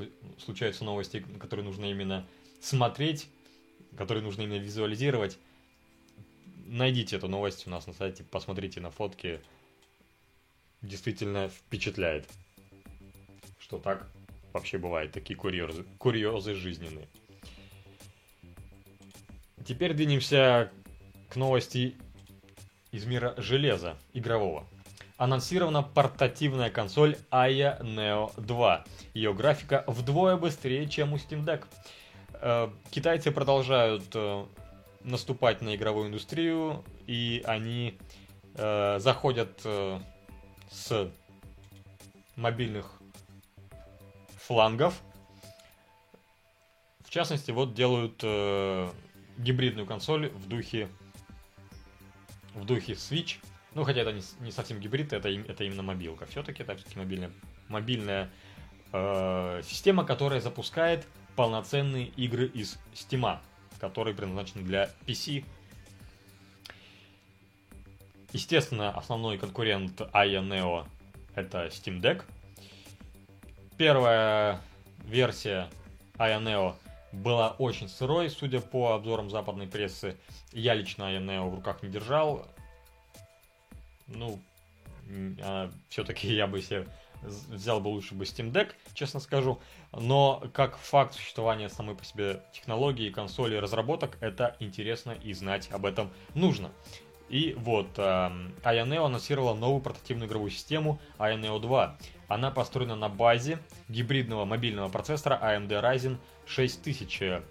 случаются 0.43 0.83
новости, 0.83 1.23
которые 1.39 1.65
нужно 1.65 1.85
именно 1.85 2.27
смотреть, 2.61 3.29
которые 3.95 4.23
нужно 4.23 4.41
именно 4.41 4.59
визуализировать. 4.59 5.37
Найдите 6.65 7.15
эту 7.17 7.27
новость 7.27 7.67
у 7.67 7.69
нас 7.69 7.85
на 7.85 7.93
сайте, 7.93 8.23
посмотрите 8.23 8.81
на 8.81 8.91
фотки. 8.91 9.39
Действительно 10.81 11.49
впечатляет, 11.49 12.27
что 13.59 13.77
так 13.77 14.09
вообще 14.51 14.79
бывает, 14.79 15.11
такие 15.11 15.37
курьезы, 15.37 15.85
курьезы 15.99 16.55
жизненные. 16.55 17.07
Теперь 19.65 19.93
двинемся 19.93 20.71
к 21.29 21.35
новости 21.35 21.95
из 22.91 23.05
мира 23.05 23.33
железа 23.37 23.97
игрового 24.13 24.67
анонсирована 25.21 25.83
портативная 25.83 26.71
консоль 26.71 27.15
Aya 27.29 27.79
Neo 27.81 28.33
2. 28.41 28.85
Ее 29.13 29.35
графика 29.35 29.83
вдвое 29.85 30.35
быстрее, 30.35 30.89
чем 30.89 31.13
у 31.13 31.17
Steam 31.17 31.45
Deck. 31.45 31.65
Э, 32.41 32.69
китайцы 32.89 33.29
продолжают 33.29 34.05
э, 34.15 34.45
наступать 35.01 35.61
на 35.61 35.75
игровую 35.75 36.07
индустрию, 36.07 36.83
и 37.05 37.43
они 37.45 37.99
э, 38.55 38.97
заходят 38.97 39.61
с 40.71 41.11
мобильных 42.35 42.99
флангов. 44.37 44.99
В 47.05 47.11
частности, 47.11 47.51
вот 47.51 47.75
делают 47.75 48.23
гибридную 49.37 49.85
консоль 49.85 50.29
в 50.29 50.47
духе 50.47 50.89
в 52.53 52.65
духе 52.65 52.93
Switch– 52.93 53.37
ну, 53.73 53.85
хотя 53.85 54.01
это 54.01 54.11
не, 54.11 54.21
не 54.41 54.51
совсем 54.51 54.79
гибрид, 54.79 55.13
это, 55.13 55.29
это 55.29 55.63
именно 55.63 55.81
мобилка. 55.81 56.25
Все-таки 56.25 56.63
это 56.63 56.75
все-таки 56.75 56.99
мобильная, 56.99 57.31
мобильная 57.69 58.29
э, 58.91 59.61
система, 59.63 60.03
которая 60.03 60.41
запускает 60.41 61.07
полноценные 61.37 62.07
игры 62.07 62.47
из 62.47 62.77
Steam, 62.93 63.39
которые 63.79 64.13
предназначены 64.13 64.63
для 64.63 64.89
PC. 65.05 65.45
Естественно, 68.33 68.91
основной 68.91 69.37
конкурент 69.37 70.01
Aya 70.13 70.41
Neo 70.41 70.85
это 71.35 71.67
Steam 71.67 72.01
Deck. 72.01 72.23
Первая 73.77 74.59
версия 75.05 75.69
Aya 76.17 76.41
Neo 76.43 76.75
была 77.11 77.51
очень 77.51 77.89
сырой, 77.89 78.29
судя 78.29 78.61
по 78.61 78.93
обзорам 78.93 79.29
западной 79.29 79.67
прессы. 79.67 80.17
Я 80.51 80.73
лично 80.73 81.03
Neo 81.17 81.49
в 81.49 81.55
руках 81.55 81.83
не 81.83 81.89
держал 81.89 82.47
ну, 84.15 84.39
а, 85.41 85.71
все-таки 85.89 86.33
я 86.33 86.47
бы 86.47 86.61
себе 86.61 86.87
взял 87.21 87.79
бы 87.79 87.89
лучше 87.89 88.15
бы 88.15 88.23
Steam 88.23 88.51
Deck, 88.51 88.71
честно 88.93 89.19
скажу. 89.19 89.59
Но 89.91 90.43
как 90.53 90.77
факт 90.77 91.13
существования 91.13 91.69
самой 91.69 91.95
по 91.95 92.03
себе 92.03 92.41
технологии, 92.51 93.11
консоли, 93.11 93.55
разработок, 93.55 94.17
это 94.21 94.55
интересно 94.59 95.11
и 95.11 95.33
знать 95.33 95.69
об 95.71 95.85
этом 95.85 96.11
нужно. 96.33 96.71
И 97.31 97.53
вот, 97.57 97.97
э, 97.97 98.01
Aya 98.01 98.85
Neo 98.85 99.05
анонсировала 99.05 99.55
новую 99.55 99.81
портативную 99.81 100.27
игровую 100.27 100.51
систему 100.51 100.99
Aya 101.17 101.39
Neo 101.39 101.61
2. 101.61 101.97
Она 102.27 102.51
построена 102.51 102.97
на 102.97 103.07
базе 103.07 103.57
гибридного 103.87 104.43
мобильного 104.43 104.89
процессора 104.89 105.39
AMD 105.41 105.69
Ryzen 105.69 106.17
6000 106.45 107.41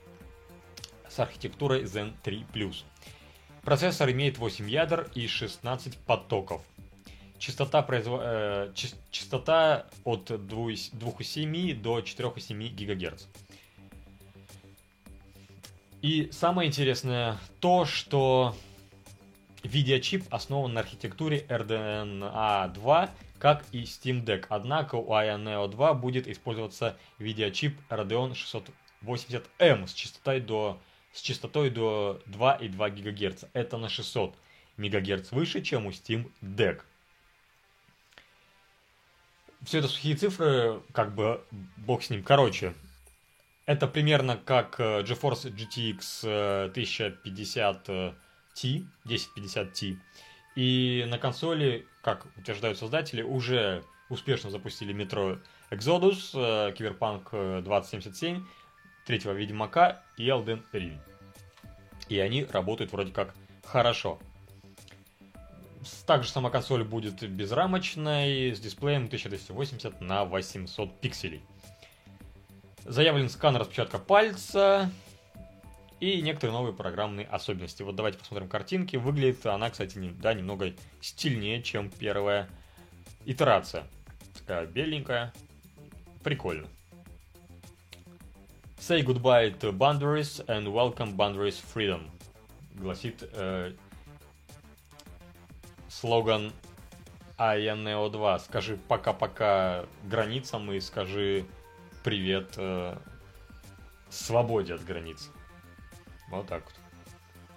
с 1.08 1.18
архитектурой 1.18 1.84
Zen 1.84 2.12
3+. 2.22 2.74
Процессор 3.62 4.10
имеет 4.10 4.36
8 4.36 4.68
ядер 4.68 5.10
и 5.14 5.26
16 5.26 5.96
потоков. 5.96 6.60
Частота, 7.38 7.80
произво... 7.80 8.20
э, 8.22 8.72
частота 9.10 9.86
от 10.04 10.30
2,7 10.30 11.74
до 11.80 12.00
4,7 12.00 12.68
ГГц. 12.74 13.24
И 16.02 16.28
самое 16.32 16.68
интересное 16.68 17.38
то, 17.60 17.86
что 17.86 18.54
видеочип 19.62 20.24
основан 20.30 20.74
на 20.74 20.80
архитектуре 20.80 21.44
RDNA 21.48 22.72
2, 22.72 23.10
как 23.38 23.64
и 23.72 23.82
Steam 23.82 24.24
Deck. 24.24 24.46
Однако 24.48 24.96
у 24.96 25.10
Aya 25.12 25.36
Neo 25.36 25.68
2 25.68 25.94
будет 25.94 26.28
использоваться 26.28 26.96
видеочип 27.18 27.78
Radeon 27.88 28.32
680M 28.32 29.86
с 29.86 29.92
частотой 29.92 30.40
до 30.40 30.80
с 31.12 31.20
частотой 31.20 31.70
до 31.70 32.20
2,2 32.26 32.90
ГГц. 32.90 33.44
Это 33.52 33.76
на 33.78 33.88
600 33.88 34.36
МГц 34.76 35.32
выше, 35.32 35.60
чем 35.62 35.86
у 35.86 35.90
Steam 35.90 36.30
Deck. 36.40 36.82
Все 39.64 39.78
это 39.78 39.88
сухие 39.88 40.16
цифры, 40.16 40.80
как 40.92 41.14
бы 41.14 41.44
бог 41.76 42.02
с 42.02 42.10
ним. 42.10 42.22
Короче, 42.22 42.74
это 43.66 43.86
примерно 43.86 44.36
как 44.36 44.80
э, 44.80 45.02
GeForce 45.02 45.52
GTX 45.54 46.66
1050 46.70 48.14
Ti, 48.60 48.86
1050 49.04 49.72
Ti. 49.72 49.96
И 50.56 51.06
на 51.08 51.18
консоли, 51.18 51.86
как 52.02 52.26
утверждают 52.36 52.78
создатели, 52.78 53.22
уже 53.22 53.84
успешно 54.08 54.50
запустили 54.50 54.92
метро 54.92 55.38
Exodus, 55.70 56.30
э, 56.34 56.72
Cyberpunk 56.72 57.62
2077 57.62 58.44
третьего 59.06 59.32
Ведьмака 59.32 60.02
и 60.16 60.26
Elden 60.26 60.62
Ring. 60.72 60.98
И 62.08 62.18
они 62.18 62.44
работают 62.44 62.92
вроде 62.92 63.12
как 63.12 63.34
хорошо. 63.64 64.18
Также 66.06 66.28
сама 66.28 66.50
консоль 66.50 66.84
будет 66.84 67.22
безрамочной, 67.22 68.54
с 68.54 68.60
дисплеем 68.60 69.06
1280 69.06 70.00
на 70.00 70.24
800 70.24 71.00
пикселей. 71.00 71.42
Заявлен 72.84 73.28
сканер 73.28 73.60
распечатка 73.60 73.98
пальца 73.98 74.90
и 76.00 76.22
некоторые 76.22 76.56
новые 76.56 76.74
программные 76.74 77.26
особенности. 77.26 77.82
Вот 77.82 77.94
давайте 77.94 78.18
посмотрим 78.18 78.48
картинки. 78.48 78.96
Выглядит 78.96 79.44
она, 79.46 79.70
кстати, 79.70 79.98
не, 79.98 80.08
да, 80.10 80.32
немного 80.32 80.72
стильнее, 81.00 81.62
чем 81.62 81.90
первая 81.90 82.48
итерация. 83.26 83.86
Такая 84.38 84.66
беленькая. 84.66 85.32
Прикольно. 86.24 86.66
Say 88.78 89.04
goodbye 89.04 89.56
to 89.60 89.76
boundaries 89.76 90.44
and 90.46 90.72
welcome 90.72 91.14
boundaries 91.14 91.62
freedom. 91.74 92.08
Гласит 92.74 93.22
э, 93.34 93.74
слоган 95.88 96.50
АЯНЕО 97.36 98.08
2. 98.08 98.38
Скажи 98.38 98.78
пока-пока 98.88 99.84
границам 100.04 100.72
и 100.72 100.80
скажи 100.80 101.44
привет 102.02 102.54
э, 102.56 102.96
свободе 104.08 104.74
от 104.74 104.84
границ. 104.84 105.30
Вот 106.30 106.46
так 106.46 106.64
вот. 106.64 106.74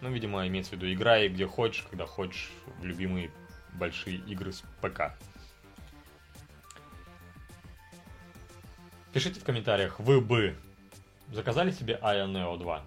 Ну, 0.01 0.11
видимо, 0.11 0.45
имеется 0.47 0.71
в 0.71 0.73
виду 0.75 0.91
играй 0.91 1.29
где 1.29 1.47
хочешь, 1.47 1.85
когда 1.89 2.05
хочешь, 2.05 2.51
в 2.79 2.85
любимые 2.85 3.31
большие 3.73 4.17
игры 4.17 4.51
с 4.51 4.63
ПК. 4.81 5.13
Пишите 9.13 9.39
в 9.39 9.43
комментариях, 9.43 9.99
вы 9.99 10.19
бы 10.19 10.55
заказали 11.31 11.71
себе 11.71 11.99
Aya 12.01 12.25
Neo 12.25 12.57
2? 12.57 12.83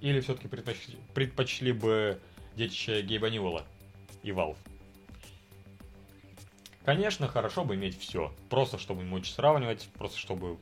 Или 0.00 0.20
все-таки 0.20 0.48
предпочли, 0.48 0.98
предпочли 1.14 1.72
бы 1.72 2.18
детище 2.56 3.02
Гейба 3.02 3.30
Ньюэлла 3.30 3.64
и 4.22 4.30
Valve? 4.30 4.56
Конечно, 6.84 7.28
хорошо 7.28 7.64
бы 7.64 7.74
иметь 7.76 7.98
все. 7.98 8.34
Просто 8.50 8.78
чтобы 8.78 9.04
мочь 9.04 9.30
сравнивать, 9.30 9.88
просто 9.94 10.18
чтобы 10.18 10.58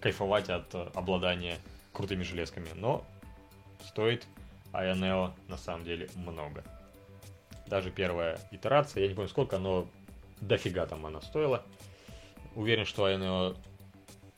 кайфовать 0.00 0.48
от 0.48 0.74
э, 0.74 0.90
обладания 0.94 1.58
крутыми 1.92 2.22
железками. 2.22 2.68
Но 2.74 3.04
стоит 3.82 4.26
Aya 4.72 4.94
Neo 4.94 5.32
на 5.48 5.56
самом 5.56 5.84
деле 5.84 6.08
много. 6.14 6.64
Даже 7.66 7.90
первая 7.90 8.38
итерация, 8.50 9.02
я 9.02 9.08
не 9.08 9.14
помню 9.14 9.28
сколько, 9.28 9.58
но 9.58 9.86
дофига 10.40 10.86
там 10.86 11.06
она 11.06 11.20
стоила. 11.20 11.62
Уверен, 12.54 12.84
что 12.84 13.08
Neo 13.08 13.56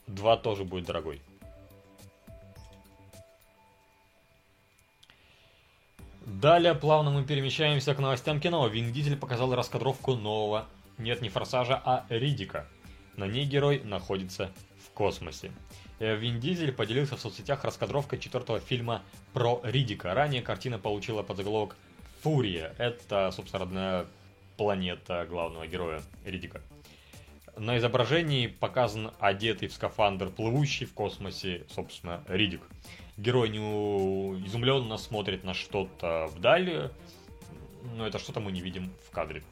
2 0.06 0.36
тоже 0.38 0.64
будет 0.64 0.86
дорогой. 0.86 1.20
Далее 6.24 6.74
плавно 6.74 7.10
мы 7.10 7.24
перемещаемся 7.24 7.94
к 7.94 7.98
новостям 7.98 8.40
кино. 8.40 8.66
Вин 8.68 8.92
Дизель 8.92 9.16
показал 9.16 9.54
раскадровку 9.54 10.14
нового, 10.14 10.66
нет 10.96 11.20
не 11.20 11.28
Форсажа, 11.28 11.80
а 11.84 12.06
Ридика. 12.08 12.66
На 13.16 13.26
ней 13.26 13.44
герой 13.46 13.80
находится 13.84 14.52
в 14.84 14.90
космосе. 14.90 15.52
Э, 15.98 16.16
Вин 16.16 16.40
Дизель 16.40 16.72
поделился 16.72 17.16
в 17.16 17.20
соцсетях 17.20 17.64
раскадровкой 17.64 18.18
четвертого 18.18 18.60
фильма 18.60 19.02
про 19.32 19.60
Ридика. 19.62 20.14
Ранее 20.14 20.42
картина 20.42 20.78
получила 20.78 21.22
подзаголовок 21.22 21.76
«Фурия». 22.22 22.74
Это, 22.78 23.30
собственно, 23.30 23.64
родная 23.64 24.06
планета 24.56 25.26
главного 25.28 25.66
героя 25.66 26.02
Ридика. 26.24 26.60
На 27.56 27.78
изображении 27.78 28.48
показан 28.48 29.12
одетый 29.20 29.68
в 29.68 29.72
скафандр, 29.72 30.28
плывущий 30.30 30.86
в 30.86 30.92
космосе, 30.92 31.64
собственно, 31.70 32.24
Ридик. 32.26 32.62
Герой 33.16 33.48
не 33.48 33.58
изумленно 34.46 34.96
смотрит 34.96 35.44
на 35.44 35.54
что-то 35.54 36.26
вдали, 36.34 36.90
но 37.96 38.06
это 38.06 38.18
что-то 38.18 38.40
мы 38.40 38.50
не 38.50 38.60
видим 38.60 38.92
в 39.06 39.10
кадре. 39.10 39.44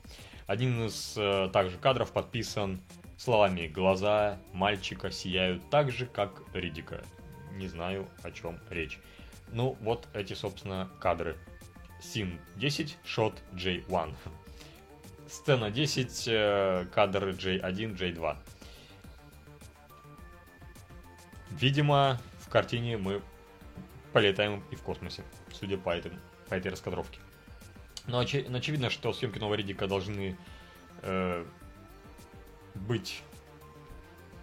Один 0.48 0.86
из 0.86 1.14
э, 1.16 1.48
также 1.52 1.78
кадров 1.78 2.10
подписан 2.10 2.80
словами 3.22 3.68
«Глаза 3.68 4.38
мальчика 4.52 5.12
сияют 5.12 5.62
так 5.70 5.92
же, 5.92 6.06
как 6.06 6.42
Ридика». 6.52 7.04
Не 7.52 7.68
знаю, 7.68 8.08
о 8.22 8.32
чем 8.32 8.58
речь. 8.68 8.98
Ну, 9.52 9.76
вот 9.80 10.08
эти, 10.12 10.32
собственно, 10.32 10.90
кадры. 10.98 11.36
Син 12.00 12.40
10, 12.56 12.98
шот 13.04 13.40
J1. 13.52 14.14
Сцена 15.28 15.70
10, 15.70 16.24
э, 16.26 16.86
кадр 16.92 17.28
J1, 17.28 17.96
J2. 17.96 18.36
Видимо, 21.50 22.20
в 22.40 22.48
картине 22.48 22.96
мы 22.96 23.22
полетаем 24.12 24.64
и 24.72 24.74
в 24.74 24.82
космосе, 24.82 25.22
судя 25.52 25.78
по, 25.78 25.90
этим, 25.90 26.18
по 26.48 26.54
этой 26.54 26.72
раскадровке. 26.72 27.20
Но 28.06 28.20
оч- 28.20 28.52
очевидно, 28.52 28.90
что 28.90 29.12
съемки 29.12 29.38
нового 29.38 29.54
Ридика 29.54 29.86
должны 29.86 30.36
э, 31.02 31.46
быть 32.74 33.22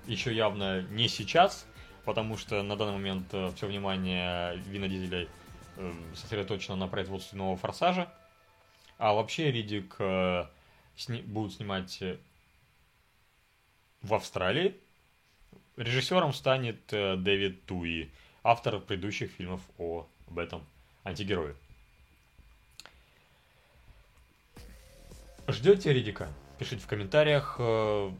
еще 0.07 0.33
явно 0.33 0.81
не 0.81 1.07
сейчас, 1.07 1.65
потому 2.03 2.37
что 2.37 2.63
на 2.63 2.75
данный 2.75 2.93
момент 2.93 3.27
э, 3.33 3.51
все 3.55 3.67
внимание 3.67 4.57
Вина 4.57 4.87
Дизеля 4.87 5.27
э, 5.77 5.93
сосредоточено 6.15 6.75
на 6.75 6.87
производстве 6.87 7.37
нового 7.37 7.57
форсажа. 7.57 8.11
А 8.97 9.13
вообще 9.13 9.51
Ридик 9.51 9.95
э, 9.99 10.45
будут 11.25 11.53
снимать 11.53 12.01
в 14.01 14.13
Австралии. 14.13 14.75
Режиссером 15.77 16.33
станет 16.33 16.79
Дэвид 16.87 17.65
Туи, 17.65 18.11
автор 18.43 18.79
предыдущих 18.79 19.31
фильмов 19.31 19.61
о, 19.77 20.05
об 20.27 20.39
этом 20.39 20.65
антигерое. 21.05 21.55
Ждете 25.47 25.93
Ридика? 25.93 26.29
Пишите 26.59 26.83
в 26.83 26.87
комментариях. 26.87 27.55
Э, 27.57 28.11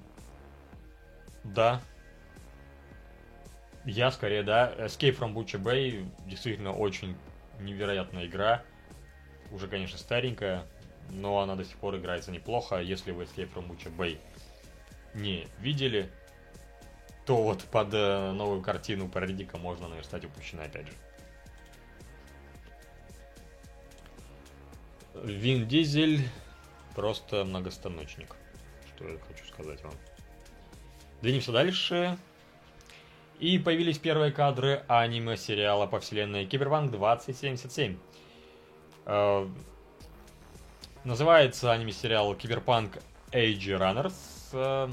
да. 1.44 1.82
Я 3.84 4.12
скорее, 4.12 4.44
да. 4.44 4.74
Escape 4.78 5.20
from 5.20 5.34
Butcher 5.34 5.62
Bay 5.62 6.10
действительно 6.26 6.72
очень 6.72 7.18
невероятная 7.60 8.28
игра. 8.28 8.64
Уже, 9.52 9.68
конечно, 9.68 9.98
старенькая, 9.98 10.66
но 11.10 11.40
она 11.40 11.56
до 11.58 11.66
сих 11.66 11.76
пор 11.78 11.98
играется 11.98 12.32
неплохо. 12.32 12.80
Если 12.80 13.12
вы 13.12 13.24
Escape 13.24 13.54
from 13.54 13.68
Butcher 13.68 13.94
Bay 13.94 14.18
не 15.14 15.46
видели, 15.60 16.10
то 17.26 17.44
вот 17.44 17.64
под 17.66 17.94
э, 17.94 18.32
новую 18.32 18.62
картину 18.62 19.10
про 19.10 19.26
Ридика 19.26 19.58
можно 19.58 19.90
наверстать 19.90 20.24
упущенное 20.24 20.68
опять 20.68 20.88
же. 20.88 20.94
Вин 25.26 25.68
Дизель 25.68 26.26
просто 27.00 27.46
многостаночник. 27.46 28.36
Что 28.94 29.08
я 29.08 29.18
хочу 29.26 29.46
сказать 29.46 29.82
вам. 29.84 29.94
Двинемся 31.22 31.54
дальше. 31.54 32.18
И 33.40 33.58
появились 33.58 33.98
первые 33.98 34.34
кадры 34.34 34.84
аниме-сериала 34.90 35.88
по 35.88 36.02
вселенной 36.02 36.46
Киберпанк 36.46 36.92
2077. 36.92 37.98
Э, 39.06 39.48
называется 41.06 41.72
аниме-сериал 41.72 42.36
Киберпанк 42.36 42.98
Age 43.32 43.78
Runners. 43.78 44.14
Э, 44.52 44.90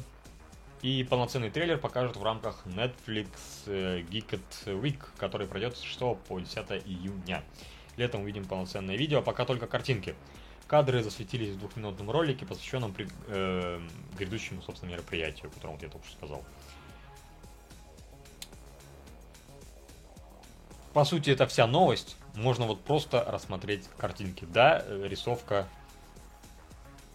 и 0.83 1.03
полноценный 1.03 1.51
трейлер 1.51 1.79
покажут 1.79 2.17
в 2.17 2.23
рамках 2.23 2.65
Netflix 2.67 3.31
э, 3.67 4.03
Geeked 4.03 4.81
Week, 4.81 5.01
который 5.17 5.49
пройдет 5.49 5.77
с 5.77 5.81
6 5.81 5.99
по 6.29 6.39
10 6.39 6.87
июня. 6.87 7.43
Летом 7.97 8.21
увидим 8.21 8.45
полноценное 8.45 8.95
видео, 8.95 9.23
пока 9.23 9.45
только 9.45 9.67
картинки. 9.67 10.15
Кадры 10.67 11.03
засветились 11.03 11.51
в 11.51 11.59
двухминутном 11.59 12.11
ролике, 12.11 12.45
посвященном 12.45 12.93
при, 12.93 13.09
э, 13.29 13.81
грядущему, 14.19 14.63
собственно, 14.63 14.91
мероприятию, 14.91 15.49
о 15.49 15.51
котором 15.51 15.75
вот 15.75 15.83
я 15.83 15.89
только 15.89 16.07
что 16.07 16.17
сказал. 16.17 16.45
По 20.93 21.05
сути, 21.05 21.31
это 21.31 21.47
вся 21.47 21.67
новость. 21.67 22.17
Можно 22.35 22.67
вот 22.67 22.83
просто 22.83 23.23
рассмотреть 23.23 23.87
картинки. 23.99 24.45
Да, 24.45 24.83
э, 24.85 25.07
рисовка 25.07 25.69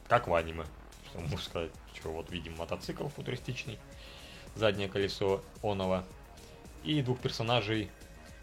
как 0.07 0.27
в 0.27 0.35
аниме. 0.35 0.65
Что 1.07 1.19
можно 1.19 1.37
сказать? 1.37 1.71
Что 1.93 2.11
вот 2.11 2.29
видим 2.31 2.55
мотоцикл 2.57 3.07
футуристичный, 3.07 3.79
заднее 4.55 4.87
колесо 4.87 5.43
Онова 5.61 6.05
и 6.83 7.01
двух 7.01 7.19
персонажей, 7.19 7.89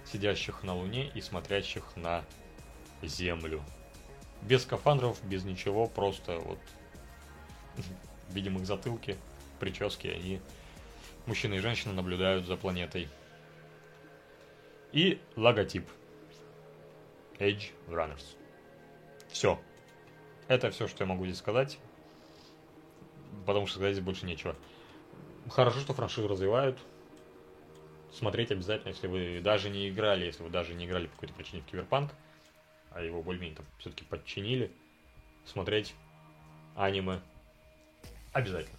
сидящих 0.04 0.62
на 0.62 0.74
Луне 0.74 1.08
и 1.14 1.20
смотрящих 1.20 1.84
на 1.96 2.24
Землю. 3.02 3.62
Без 4.42 4.62
скафандров, 4.62 5.22
без 5.24 5.44
ничего, 5.44 5.86
просто 5.86 6.38
вот 6.38 6.58
видим 8.30 8.58
их 8.58 8.66
затылки, 8.66 9.16
прически, 9.58 10.08
они, 10.08 10.40
мужчина 11.26 11.54
и 11.54 11.58
женщина, 11.58 11.92
наблюдают 11.92 12.46
за 12.46 12.56
планетой. 12.56 13.08
И 14.92 15.20
логотип. 15.36 15.88
Edge 17.38 17.70
Runners. 17.88 18.36
Все. 19.28 19.60
Это 20.48 20.70
все, 20.70 20.88
что 20.88 21.04
я 21.04 21.08
могу 21.08 21.26
здесь 21.26 21.38
сказать. 21.38 21.78
Потому 23.46 23.66
что 23.66 23.76
сказать 23.76 23.94
здесь 23.94 24.04
больше 24.04 24.26
нечего. 24.26 24.56
Хорошо, 25.50 25.80
что 25.80 25.92
франшизу 25.92 26.28
развивают. 26.28 26.78
Смотреть 28.12 28.50
обязательно, 28.50 28.88
если 28.88 29.06
вы 29.06 29.40
даже 29.40 29.68
не 29.68 29.88
играли, 29.88 30.24
если 30.24 30.42
вы 30.42 30.48
даже 30.48 30.74
не 30.74 30.86
играли 30.86 31.06
по 31.06 31.14
какой-то 31.14 31.34
причине 31.34 31.62
в 31.62 31.66
Киберпанк 31.66 32.12
а 32.98 33.02
его 33.02 33.22
более-менее 33.22 33.56
там 33.56 33.66
все-таки 33.78 34.04
подчинили, 34.04 34.72
смотреть 35.44 35.94
аниме 36.74 37.20
обязательно. 38.32 38.76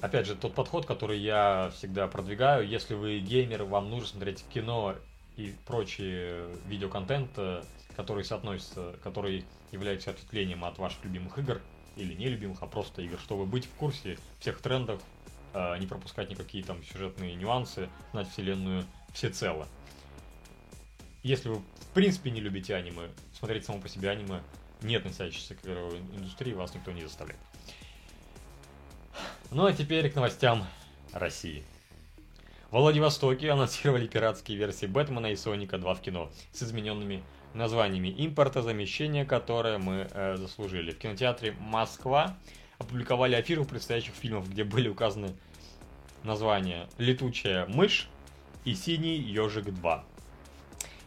Опять 0.00 0.26
же, 0.26 0.34
тот 0.34 0.54
подход, 0.54 0.86
который 0.86 1.18
я 1.18 1.70
всегда 1.76 2.08
продвигаю, 2.08 2.66
если 2.66 2.94
вы 2.94 3.20
геймер, 3.20 3.64
вам 3.64 3.90
нужно 3.90 4.08
смотреть 4.08 4.44
кино 4.52 4.96
и 5.36 5.54
прочие 5.66 6.46
видеоконтент, 6.66 7.30
э, 7.36 7.62
который 7.94 8.24
соотносится, 8.24 8.96
который 9.04 9.44
является 9.70 10.10
ответвлением 10.10 10.64
от 10.64 10.78
ваших 10.78 11.04
любимых 11.04 11.38
игр, 11.38 11.60
или 11.94 12.14
нелюбимых, 12.14 12.62
а 12.62 12.66
просто 12.66 13.02
игр, 13.02 13.18
чтобы 13.18 13.44
быть 13.44 13.66
в 13.66 13.74
курсе 13.74 14.18
всех 14.40 14.60
трендов, 14.60 15.00
э, 15.52 15.78
не 15.78 15.86
пропускать 15.86 16.30
никакие 16.30 16.64
там 16.64 16.82
сюжетные 16.82 17.34
нюансы, 17.34 17.88
знать 18.12 18.28
вселенную 18.28 18.86
всецело. 19.12 19.68
Если 21.22 21.48
вы 21.48 21.56
в 21.56 21.86
принципе 21.94 22.30
не 22.30 22.40
любите 22.40 22.74
аниме, 22.74 23.08
смотреть 23.38 23.64
само 23.64 23.80
по 23.80 23.88
себе 23.88 24.10
аниме, 24.10 24.40
не 24.82 24.96
относящееся 24.96 25.54
к 25.54 25.64
игровой 25.64 25.98
индустрии, 25.98 26.52
вас 26.52 26.74
никто 26.74 26.90
не 26.90 27.02
заставляет. 27.02 27.40
Ну 29.50 29.66
а 29.66 29.72
теперь 29.72 30.10
к 30.10 30.16
новостям 30.16 30.66
России. 31.12 31.62
В 32.70 32.78
Владивостоке 32.78 33.50
анонсировали 33.50 34.06
пиратские 34.06 34.56
версии 34.56 34.86
Бэтмена 34.86 35.30
и 35.30 35.36
Соника 35.36 35.78
2 35.78 35.94
в 35.94 36.00
кино 36.00 36.32
с 36.52 36.62
измененными 36.62 37.22
названиями 37.54 38.08
импорта, 38.08 38.62
замещения, 38.62 39.24
которое 39.24 39.78
мы 39.78 40.08
э, 40.10 40.36
заслужили. 40.36 40.90
В 40.92 40.98
кинотеатре 40.98 41.54
Москва 41.60 42.36
опубликовали 42.78 43.34
афишу 43.34 43.64
предстоящих 43.64 44.14
фильмов, 44.14 44.50
где 44.50 44.64
были 44.64 44.88
указаны 44.88 45.36
названия 46.24 46.88
«Летучая 46.98 47.66
мышь» 47.66 48.08
и 48.64 48.74
«Синий 48.74 49.18
ежик 49.18 49.66
2». 49.66 50.02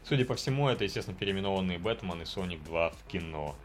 Судя 0.07 0.23
по 0.23 0.35
всему, 0.35 0.69
это, 0.69 0.83
естественно, 0.83 1.17
переименованные 1.17 1.79
Бэтмен 1.79 2.21
и 2.21 2.25
Соник 2.25 2.63
2 2.63 2.91
в 2.91 3.07
кино. 3.07 3.55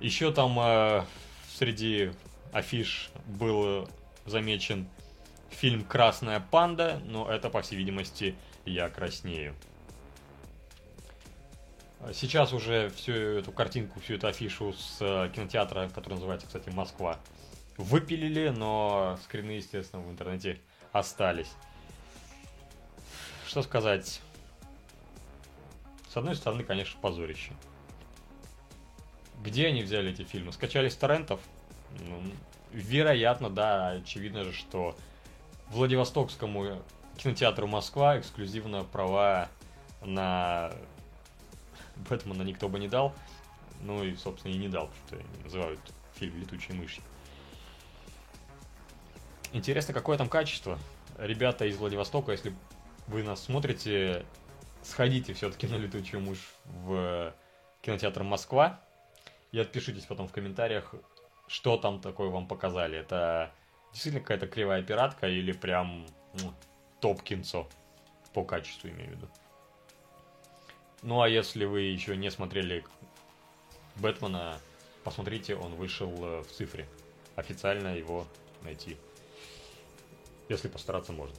Еще 0.00 0.30
там 0.30 0.58
э, 0.60 1.04
среди 1.48 2.12
афиш 2.52 3.10
был 3.26 3.88
замечен 4.26 4.86
фильм 5.48 5.82
«Красная 5.84 6.40
панда», 6.40 7.00
но 7.06 7.30
это, 7.30 7.48
по 7.48 7.62
всей 7.62 7.76
видимости, 7.76 8.34
«Я 8.66 8.90
краснею». 8.90 9.54
Сейчас 12.12 12.52
уже 12.52 12.90
всю 12.90 13.12
эту 13.12 13.50
картинку, 13.50 13.98
всю 14.00 14.14
эту 14.14 14.26
афишу 14.26 14.74
с 14.74 14.98
э, 15.00 15.30
кинотеатра, 15.34 15.88
который 15.94 16.14
называется, 16.14 16.46
кстати, 16.46 16.68
«Москва», 16.68 17.18
выпилили, 17.78 18.50
но 18.50 19.18
скрины, 19.24 19.52
естественно, 19.52 20.02
в 20.02 20.10
интернете 20.10 20.60
остались. 20.92 21.50
Что 23.46 23.62
сказать? 23.62 24.20
С 26.16 26.18
одной 26.18 26.34
стороны, 26.34 26.64
конечно, 26.64 26.98
позорище. 26.98 27.52
Где 29.42 29.66
они 29.66 29.82
взяли 29.82 30.12
эти 30.12 30.22
фильмы? 30.22 30.50
Скачали 30.50 30.88
с 30.88 30.96
торрентов? 30.96 31.42
Ну, 32.00 32.22
вероятно, 32.72 33.50
да. 33.50 33.90
Очевидно 33.90 34.42
же, 34.42 34.54
что 34.54 34.96
Владивостокскому 35.68 36.82
кинотеатру 37.18 37.66
Москва 37.66 38.18
эксклюзивно 38.18 38.84
права 38.84 39.50
на 40.00 40.72
Бэтмена 42.08 42.44
никто 42.44 42.70
бы 42.70 42.78
не 42.78 42.88
дал. 42.88 43.12
Ну 43.82 44.02
и, 44.02 44.16
собственно, 44.16 44.52
и 44.52 44.56
не 44.56 44.68
дал, 44.68 44.88
потому 44.88 45.22
что 45.22 45.44
называют 45.44 45.80
фильм 46.14 46.40
«Летучие 46.40 46.78
мыши». 46.78 47.02
Интересно, 49.52 49.92
какое 49.92 50.16
там 50.16 50.30
качество? 50.30 50.78
Ребята 51.18 51.66
из 51.66 51.76
Владивостока, 51.76 52.32
если 52.32 52.54
вы 53.06 53.22
нас 53.22 53.44
смотрите, 53.44 54.24
сходите 54.86 55.34
все-таки 55.34 55.66
на 55.66 55.76
«Летучую 55.76 56.22
мышь» 56.22 56.54
в 56.64 57.34
кинотеатр 57.82 58.22
«Москва» 58.22 58.80
и 59.52 59.58
отпишитесь 59.58 60.04
потом 60.04 60.28
в 60.28 60.32
комментариях, 60.32 60.94
что 61.48 61.76
там 61.76 62.00
такое 62.00 62.28
вам 62.28 62.46
показали. 62.46 62.98
Это 62.98 63.52
действительно 63.92 64.22
какая-то 64.22 64.46
кривая 64.46 64.82
пиратка 64.82 65.28
или 65.28 65.52
прям 65.52 66.06
ну, 66.34 66.52
топ-кинцо 67.00 67.68
по 68.32 68.44
качеству, 68.44 68.88
имею 68.88 69.10
в 69.10 69.16
виду. 69.16 69.28
Ну 71.02 71.20
а 71.20 71.28
если 71.28 71.64
вы 71.64 71.82
еще 71.82 72.16
не 72.16 72.30
смотрели 72.30 72.84
Бэтмена, 73.96 74.58
посмотрите, 75.04 75.56
он 75.56 75.74
вышел 75.74 76.10
э, 76.10 76.42
в 76.42 76.50
цифре. 76.50 76.88
Официально 77.36 77.96
его 77.96 78.26
найти. 78.62 78.96
Если 80.48 80.68
постараться 80.68 81.12
можно. 81.12 81.36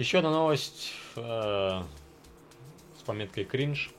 Еще 0.00 0.20
одна 0.20 0.30
новость 0.30 0.94
э, 1.14 1.82
с 2.98 3.02
пометкой 3.04 3.44
кринж. 3.44 3.90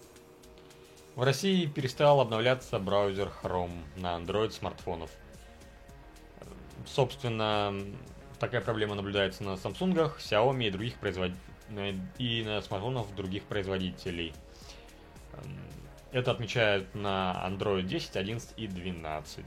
В 1.16 1.22
России 1.22 1.68
перестал 1.68 2.20
обновляться 2.20 2.80
браузер 2.80 3.32
Chrome 3.44 3.84
на 3.98 4.16
Android 4.18 4.50
смартфонов. 4.50 5.12
Собственно, 6.88 7.76
такая 8.40 8.62
проблема 8.62 8.96
наблюдается 8.96 9.44
на 9.44 9.50
Samsung, 9.52 10.12
Xiaomi 10.18 10.70
и 10.70 10.72
других 10.72 10.96
производ... 10.96 11.34
и 12.18 12.44
на 12.48 12.64
смартфонах 12.64 13.14
других 13.14 13.44
производителей. 13.44 14.34
Это 16.12 16.32
отмечают 16.32 16.96
на 16.96 17.48
Android 17.48 17.84
10, 17.84 18.16
11 18.16 18.54
и 18.58 18.66
12. 18.66 19.46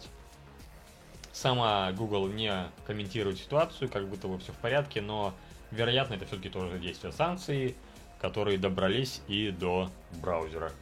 Сама 1.32 1.90
Google 1.90 2.28
не 2.28 2.70
комментирует 2.86 3.38
ситуацию, 3.38 3.90
как 3.90 4.09
будто 4.09 4.28
бы 4.28 4.38
все 4.38 4.52
в 4.52 4.59
порядке, 4.59 5.00
но 5.00 5.34
вероятно 5.74 6.14
это 6.14 6.26
все-таки 6.26 6.48
тоже 6.48 6.78
действие 6.78 7.12
санкций, 7.12 7.76
которые 8.20 8.58
добрались 8.58 9.20
и 9.28 9.50
до 9.50 9.90
браузера. 10.20 10.72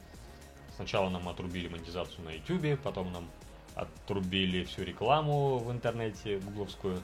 Сначала 0.76 1.10
нам 1.10 1.28
отрубили 1.28 1.68
монетизацию 1.68 2.24
на 2.24 2.30
YouTube, 2.30 2.80
потом 2.80 3.12
нам 3.12 3.28
отрубили 3.74 4.64
всю 4.64 4.82
рекламу 4.82 5.58
в 5.58 5.70
интернете 5.70 6.38
гугловскую. 6.38 7.02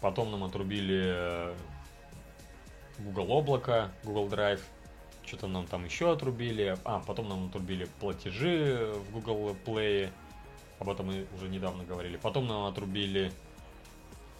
Потом 0.00 0.30
нам 0.30 0.44
отрубили 0.44 1.02
э, 1.04 1.54
Google 2.98 3.32
облако, 3.32 3.92
Google 4.04 4.28
Drive. 4.28 4.60
Что-то 5.26 5.46
нам 5.46 5.66
там 5.66 5.84
еще 5.84 6.12
отрубили. 6.12 6.76
А, 6.84 7.00
потом 7.00 7.28
нам 7.28 7.46
отрубили 7.48 7.86
платежи 8.00 8.92
в 9.10 9.12
Google 9.12 9.56
Play 9.64 10.10
об 10.80 10.88
этом 10.88 11.06
мы 11.06 11.26
уже 11.36 11.48
недавно 11.48 11.84
говорили. 11.84 12.16
Потом 12.16 12.46
нам 12.46 12.64
отрубили, 12.64 13.30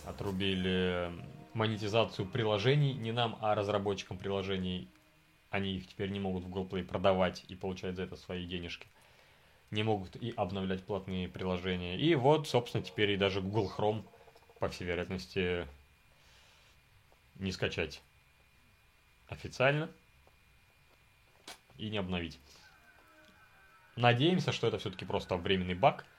отрубили 0.05 1.13
монетизацию 1.55 2.27
приложений, 2.27 2.95
не 2.95 3.13
нам, 3.13 3.39
а 3.41 3.55
разработчикам 3.55 4.19
приложений. 4.19 4.89
Они 5.51 5.77
их 5.77 5.89
теперь 5.89 6.11
не 6.11 6.21
могут 6.21 6.45
в 6.45 6.49
Google 6.49 6.67
Play 6.67 6.85
продавать 6.85 7.45
и 7.49 7.57
получать 7.57 7.97
за 7.97 8.03
это 8.05 8.17
свои 8.17 8.47
денежки. 8.47 8.87
Не 9.71 9.83
могут 9.83 10.17
и 10.17 10.33
обновлять 10.37 10.85
платные 10.85 11.29
приложения. 11.29 11.99
И 11.99 12.15
вот, 12.15 12.49
собственно, 12.49 12.85
теперь 12.85 13.11
и 13.11 13.17
даже 13.17 13.41
Google 13.41 13.73
Chrome, 13.77 14.05
по 14.59 14.69
всей 14.69 14.85
вероятности, 14.85 15.67
не 17.37 17.53
скачать 17.53 18.03
официально 19.29 19.89
и 21.79 21.89
не 21.89 21.99
обновить. 21.99 22.39
Надеемся, 23.97 24.53
что 24.53 24.67
это 24.67 24.79
все-таки 24.79 25.05
просто 25.05 25.37
временный 25.37 25.75
баг– 25.75 26.05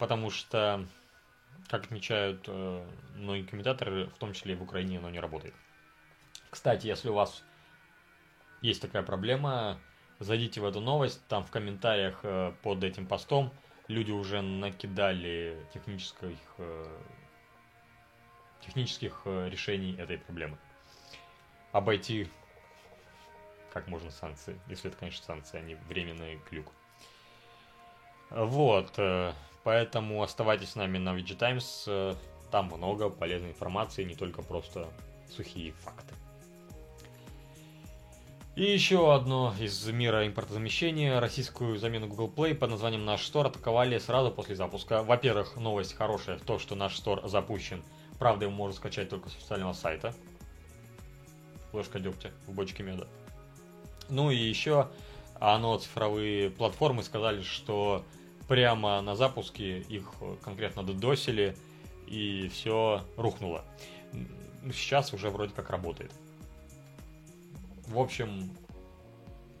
потому 0.00 0.30
что, 0.30 0.88
как 1.68 1.84
отмечают 1.84 2.44
э, 2.48 2.86
многие 3.16 3.44
комментаторы, 3.44 4.06
в 4.06 4.18
том 4.18 4.32
числе 4.32 4.54
и 4.54 4.56
в 4.56 4.62
Украине 4.62 4.98
оно 4.98 5.10
не 5.10 5.20
работает. 5.20 5.54
Кстати, 6.50 6.86
если 6.86 7.08
у 7.08 7.14
вас 7.14 7.42
есть 8.60 8.82
такая 8.82 9.02
проблема, 9.02 9.78
зайдите 10.18 10.60
в 10.60 10.64
эту 10.64 10.80
новость, 10.80 11.26
там 11.28 11.44
в 11.44 11.50
комментариях 11.50 12.20
э, 12.22 12.52
под 12.62 12.82
этим 12.84 13.06
постом 13.06 13.52
люди 13.88 14.10
уже 14.10 14.42
накидали 14.42 15.56
технических, 15.72 16.38
э, 16.58 16.98
технических 18.60 19.22
решений 19.24 19.94
этой 19.96 20.18
проблемы. 20.18 20.58
Обойти 21.72 22.28
как 23.72 23.86
можно 23.86 24.10
санкции, 24.10 24.58
если 24.66 24.90
это, 24.90 24.98
конечно, 24.98 25.24
санкции, 25.24 25.58
а 25.58 25.62
не 25.62 25.76
временный 25.76 26.40
клюк. 26.48 26.72
Вот. 28.30 28.98
Поэтому 29.64 30.22
оставайтесь 30.22 30.70
с 30.70 30.76
нами 30.76 30.98
на 30.98 31.10
VG 31.10 31.36
Times. 31.36 31.88
Там 32.50 32.66
много 32.66 33.10
полезной 33.10 33.50
информации, 33.50 34.04
не 34.04 34.14
только 34.14 34.42
просто 34.42 34.88
сухие 35.28 35.72
факты. 35.72 36.14
И 38.56 38.64
еще 38.64 39.14
одно 39.14 39.54
из 39.60 39.86
мира 39.86 40.26
импортозамещения. 40.26 41.20
Российскую 41.20 41.78
замену 41.78 42.08
Google 42.08 42.28
Play 42.28 42.54
под 42.54 42.70
названием 42.70 43.04
Наш 43.04 43.22
Store 43.22 43.46
атаковали 43.46 43.96
сразу 43.98 44.32
после 44.32 44.56
запуска. 44.56 45.02
Во-первых, 45.02 45.56
новость 45.56 45.94
хорошая 45.94 46.36
в 46.36 46.42
том, 46.42 46.58
что 46.58 46.74
наш 46.74 46.98
Store 46.98 47.26
запущен. 47.28 47.82
Правда, 48.18 48.46
его 48.46 48.54
можно 48.54 48.76
скачать 48.76 49.08
только 49.08 49.30
с 49.30 49.36
официального 49.36 49.72
сайта. 49.72 50.14
Ложка 51.72 52.00
дегтя 52.00 52.32
в 52.46 52.52
бочке 52.52 52.82
меда. 52.82 53.06
Ну 54.08 54.32
и 54.32 54.36
еще 54.36 54.88
оно 55.38 55.78
цифровые 55.78 56.50
платформы 56.50 57.04
сказали, 57.04 57.42
что 57.42 58.04
прямо 58.50 59.00
на 59.00 59.14
запуске 59.14 59.78
их 59.78 60.12
конкретно 60.42 60.82
додосили, 60.82 61.56
и 62.08 62.48
все 62.48 63.04
рухнуло. 63.16 63.64
Сейчас 64.72 65.14
уже 65.14 65.30
вроде 65.30 65.54
как 65.54 65.70
работает. 65.70 66.10
В 67.86 67.96
общем, 67.96 68.50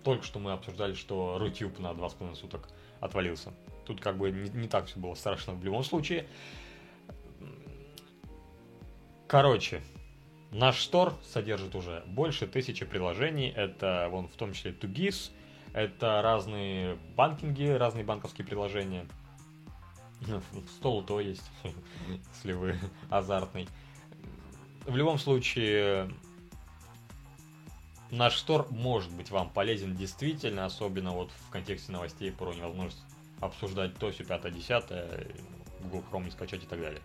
только 0.02 0.24
что 0.24 0.40
мы 0.40 0.50
обсуждали, 0.50 0.94
что 0.94 1.38
Рутюб 1.38 1.78
на 1.78 1.92
2,5 1.92 2.34
суток 2.34 2.68
отвалился. 2.98 3.52
Тут 3.86 4.00
как 4.00 4.18
бы 4.18 4.32
не, 4.32 4.50
не 4.50 4.66
так 4.66 4.86
все 4.86 4.98
было 4.98 5.14
страшно 5.14 5.52
в 5.52 5.64
любом 5.64 5.84
случае. 5.84 6.26
Короче, 9.28 9.82
наш 10.50 10.82
стор 10.82 11.14
содержит 11.22 11.76
уже 11.76 12.02
больше 12.08 12.48
тысячи 12.48 12.84
приложений. 12.84 13.52
Это 13.54 14.08
вон 14.10 14.26
в 14.26 14.34
том 14.34 14.52
числе 14.52 14.72
Тугис, 14.72 15.30
это 15.72 16.20
разные 16.22 16.96
банкинги, 17.16 17.64
разные 17.64 18.04
банковские 18.04 18.46
приложения. 18.46 19.06
Стол 20.76 21.02
то 21.02 21.20
есть, 21.20 21.50
если 22.34 22.52
вы 22.52 22.78
азартный. 23.08 23.68
В 24.86 24.96
любом 24.96 25.18
случае, 25.18 26.10
наш 28.10 28.36
стор 28.36 28.66
может 28.70 29.12
быть 29.12 29.30
вам 29.30 29.50
полезен 29.50 29.94
действительно, 29.94 30.64
особенно 30.64 31.12
вот 31.12 31.30
в 31.30 31.50
контексте 31.50 31.92
новостей 31.92 32.32
про 32.32 32.52
невозможность 32.52 33.02
обсуждать 33.40 33.96
то, 33.96 34.10
все, 34.10 34.24
пятое, 34.24 34.52
десятое, 34.52 35.28
Google 35.80 36.04
Chrome 36.10 36.24
не 36.24 36.30
скачать 36.30 36.62
и 36.62 36.66
так 36.66 36.80
далее. 36.80 37.00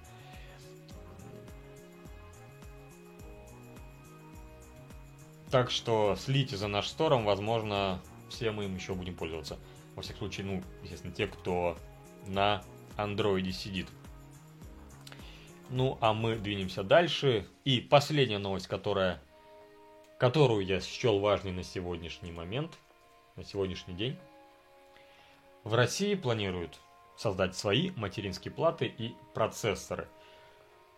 Так 5.51 5.71
что 5.71 6.15
следите 6.17 6.57
за 6.57 6.67
наш 6.67 6.87
стором, 6.87 7.23
возможно, 7.23 8.01
все 8.35 8.51
мы 8.51 8.65
им 8.65 8.75
еще 8.75 8.93
будем 8.93 9.15
пользоваться. 9.15 9.57
Во 9.95 10.01
всяком 10.01 10.19
случае, 10.19 10.45
ну, 10.45 10.63
естественно, 10.83 11.13
те, 11.13 11.27
кто 11.27 11.77
на 12.27 12.63
андроиде 12.97 13.51
сидит. 13.51 13.87
Ну, 15.69 15.97
а 16.01 16.13
мы 16.13 16.35
двинемся 16.35 16.83
дальше. 16.83 17.47
И 17.63 17.79
последняя 17.79 18.37
новость, 18.37 18.67
которая, 18.67 19.21
которую 20.19 20.65
я 20.65 20.81
счел 20.81 21.19
важной 21.19 21.51
на 21.51 21.63
сегодняшний 21.63 22.31
момент, 22.31 22.77
на 23.35 23.43
сегодняшний 23.43 23.93
день. 23.93 24.17
В 25.63 25.73
России 25.73 26.13
планируют 26.15 26.79
создать 27.17 27.55
свои 27.55 27.91
материнские 27.91 28.51
платы 28.53 28.85
и 28.85 29.15
процессоры. 29.33 30.07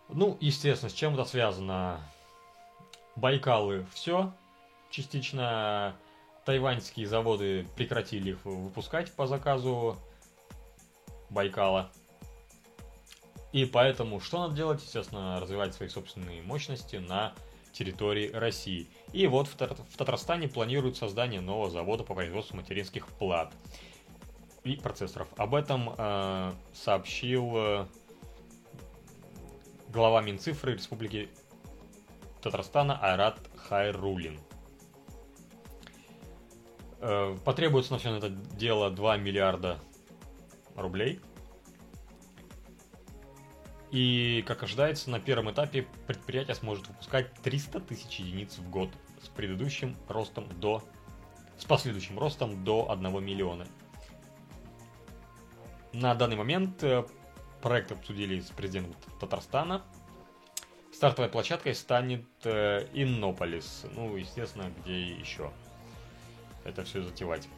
Ну, 0.08 0.36
естественно, 0.40 0.90
с 0.90 0.94
чем 0.94 1.14
это 1.14 1.24
связано? 1.24 2.00
Байкалы 3.16 3.86
все, 3.92 4.32
частично 4.90 5.96
тайваньские 6.48 7.06
заводы 7.06 7.66
прекратили 7.76 8.30
их 8.30 8.42
выпускать 8.46 9.12
по 9.12 9.26
заказу 9.26 9.98
Байкала. 11.28 11.92
И 13.52 13.66
поэтому 13.66 14.18
что 14.18 14.38
надо 14.38 14.54
делать? 14.56 14.82
Естественно, 14.82 15.40
развивать 15.40 15.74
свои 15.74 15.90
собственные 15.90 16.40
мощности 16.40 16.96
на 16.96 17.34
территории 17.72 18.30
России. 18.32 18.86
И 19.12 19.26
вот 19.26 19.46
в, 19.46 19.56
Тар- 19.56 19.74
в 19.74 19.96
Татарстане 19.98 20.48
планируют 20.48 20.96
создание 20.96 21.42
нового 21.42 21.68
завода 21.68 22.02
по 22.02 22.14
производству 22.14 22.56
материнских 22.56 23.08
плат 23.08 23.52
и 24.64 24.76
процессоров. 24.76 25.28
Об 25.36 25.54
этом 25.54 25.94
э, 25.98 26.52
сообщил 26.72 27.52
э, 27.56 27.86
глава 29.90 30.22
Минцифры 30.22 30.72
Республики 30.72 31.28
Татарстана 32.40 32.98
Айрат 33.02 33.38
Хайрулин. 33.68 34.40
Э, 37.00 37.36
потребуется 37.44 37.92
на 37.92 37.98
все 37.98 38.16
это 38.16 38.28
дело 38.28 38.90
2 38.90 39.16
миллиарда 39.18 39.78
рублей. 40.74 41.20
И, 43.90 44.44
как 44.46 44.62
ожидается, 44.62 45.10
на 45.10 45.18
первом 45.18 45.50
этапе 45.50 45.86
предприятие 46.06 46.54
сможет 46.54 46.88
выпускать 46.88 47.32
300 47.42 47.80
тысяч 47.80 48.18
единиц 48.18 48.58
в 48.58 48.68
год 48.68 48.90
с 49.22 49.28
предыдущим 49.28 49.96
ростом 50.08 50.46
до... 50.60 50.82
с 51.56 51.64
последующим 51.64 52.18
ростом 52.18 52.64
до 52.64 52.90
1 52.90 53.24
миллиона. 53.24 53.66
На 55.92 56.14
данный 56.14 56.36
момент 56.36 56.82
э, 56.82 57.04
проект 57.62 57.92
обсудили 57.92 58.40
с 58.40 58.50
президентом 58.50 58.94
Татарстана. 59.20 59.82
Стартовой 60.92 61.30
площадкой 61.30 61.74
станет 61.74 62.26
э, 62.44 62.88
Иннополис. 62.92 63.86
Ну, 63.94 64.16
естественно, 64.16 64.70
где 64.82 65.12
еще 65.12 65.50
это 66.68 66.84
все 66.84 67.02
затевать. 67.02 67.48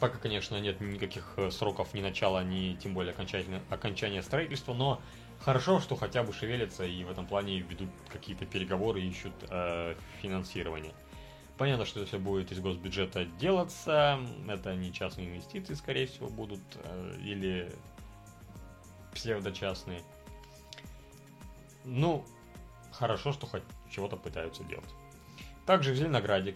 Пока, 0.00 0.18
конечно, 0.18 0.60
нет 0.60 0.80
никаких 0.80 1.34
э, 1.36 1.50
сроков 1.50 1.94
ни 1.94 2.00
начала, 2.00 2.44
ни 2.44 2.74
тем 2.74 2.94
более 2.94 3.14
окончания 3.14 4.22
строительства, 4.22 4.74
но 4.74 5.00
хорошо, 5.40 5.80
что 5.80 5.96
хотя 5.96 6.22
бы 6.22 6.32
шевелятся 6.32 6.84
и 6.84 7.04
в 7.04 7.10
этом 7.10 7.26
плане 7.26 7.60
ведут 7.60 7.90
какие-то 8.08 8.44
переговоры 8.44 9.00
ищут 9.00 9.32
э, 9.48 9.94
финансирование. 10.20 10.92
Понятно, 11.56 11.86
что 11.86 12.00
это 12.00 12.08
все 12.08 12.18
будет 12.18 12.50
из 12.50 12.58
госбюджета 12.58 13.24
делаться, 13.24 14.18
это 14.48 14.74
не 14.74 14.92
частные 14.92 15.28
инвестиции, 15.28 15.74
скорее 15.74 16.06
всего, 16.06 16.28
будут, 16.28 16.60
э, 16.74 17.16
или 17.22 17.72
псевдочастные. 19.14 20.02
Ну, 21.84 22.24
хорошо, 22.90 23.32
что 23.32 23.46
хоть 23.46 23.62
чего-то 23.90 24.16
пытаются 24.16 24.64
делать. 24.64 24.90
Также 25.66 25.92
в 25.92 25.96
Зеленограде 25.96 26.54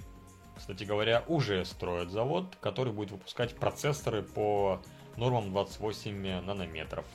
кстати 0.58 0.82
говоря, 0.82 1.24
уже 1.28 1.64
строят 1.64 2.10
завод, 2.10 2.56
который 2.60 2.92
будет 2.92 3.12
выпускать 3.12 3.54
процессоры 3.54 4.22
по 4.22 4.82
нормам 5.16 5.50
28 5.50 6.40
нанометров. 6.40 7.06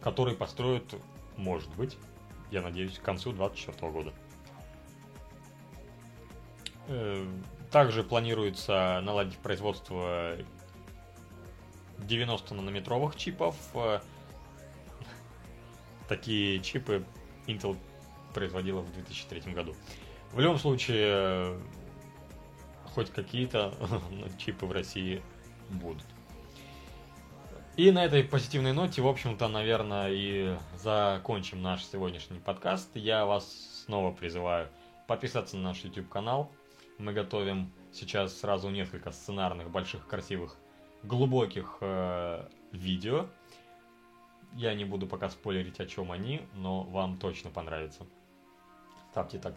Который 0.00 0.34
построят, 0.34 0.94
может 1.36 1.70
быть, 1.76 1.96
я 2.50 2.62
надеюсь, 2.62 2.98
к 2.98 3.02
концу 3.02 3.32
2024 3.32 3.92
года. 3.92 4.12
Э, 6.88 7.26
также 7.70 8.02
планируется 8.02 9.00
наладить 9.04 9.38
производство 9.38 10.36
90 11.98 12.54
нанометровых 12.54 13.14
чипов. 13.14 13.56
Э, 13.74 14.00
такие 16.08 16.60
чипы 16.60 17.04
Intel 17.46 17.76
производила 18.36 18.82
в 18.82 18.92
2003 18.92 19.54
году. 19.54 19.74
В 20.32 20.40
любом 20.40 20.58
случае, 20.58 21.58
хоть 22.94 23.10
какие-то 23.10 23.72
чипы 24.38 24.66
в 24.66 24.72
России 24.72 25.22
будут. 25.70 26.04
И 27.78 27.90
на 27.90 28.04
этой 28.04 28.24
позитивной 28.24 28.74
ноте, 28.74 29.00
в 29.00 29.08
общем-то, 29.08 29.48
наверное, 29.48 30.10
и 30.10 30.54
закончим 30.76 31.62
наш 31.62 31.82
сегодняшний 31.86 32.38
подкаст. 32.38 32.90
Я 32.94 33.24
вас 33.24 33.84
снова 33.86 34.12
призываю 34.12 34.68
подписаться 35.06 35.56
на 35.56 35.62
наш 35.62 35.78
YouTube 35.78 36.10
канал. 36.10 36.52
Мы 36.98 37.14
готовим 37.14 37.72
сейчас 37.90 38.38
сразу 38.38 38.68
несколько 38.68 39.12
сценарных, 39.12 39.70
больших, 39.70 40.06
красивых, 40.06 40.58
глубоких 41.02 41.78
э, 41.80 42.46
видео. 42.72 43.28
Я 44.52 44.74
не 44.74 44.84
буду 44.84 45.06
пока 45.06 45.30
спойлерить, 45.30 45.80
о 45.80 45.86
чем 45.86 46.12
они, 46.12 46.42
но 46.54 46.82
вам 46.82 47.16
точно 47.16 47.50
понравится. 47.50 48.06
Ставьте 49.16 49.38
так 49.38 49.54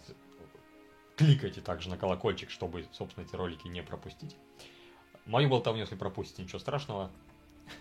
кликайте 1.17 1.59
также 1.59 1.89
на 1.89 1.97
колокольчик, 1.97 2.49
чтобы, 2.49 2.85
собственно, 2.93 3.25
эти 3.25 3.35
ролики 3.35 3.67
не 3.67 3.83
пропустить. 3.83 4.37
Мою 5.25 5.49
болтовню, 5.49 5.81
если 5.81 5.97
пропустите, 5.97 6.43
ничего 6.43 6.59
страшного. 6.59 7.11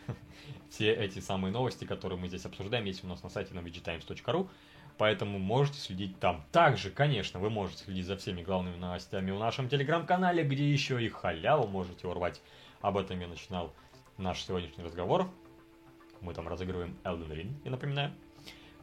Все 0.70 0.93
эти 0.93 1.20
самые 1.20 1.53
новости, 1.53 1.85
которые 1.85 2.18
мы 2.18 2.26
здесь 2.26 2.45
обсуждаем, 2.45 2.85
есть 2.85 3.05
у 3.05 3.07
нас 3.07 3.22
на 3.22 3.29
сайте 3.29 3.55
novigitimes.ru, 3.55 4.49
поэтому 4.97 5.39
можете 5.39 5.79
следить 5.79 6.18
там. 6.18 6.45
Также, 6.51 6.91
конечно, 6.91 7.39
вы 7.39 7.49
можете 7.49 7.85
следить 7.85 8.07
за 8.07 8.16
всеми 8.16 8.43
главными 8.43 8.74
новостями 8.74 9.31
в 9.31 9.39
нашем 9.39 9.68
телеграм-канале, 9.68 10.43
где 10.43 10.68
еще 10.68 11.01
и 11.01 11.09
халяву 11.09 11.68
можете 11.68 12.09
урвать. 12.09 12.43
Об 12.81 12.97
этом 12.97 13.20
я 13.20 13.29
начинал 13.29 13.72
наш 14.16 14.43
сегодняшний 14.43 14.83
разговор. 14.83 15.31
Мы 16.22 16.35
там 16.35 16.49
разыгрываем 16.49 16.99
Elden 17.05 17.29
Ring, 17.29 17.53
я 17.64 17.70
напоминаю. 17.70 18.12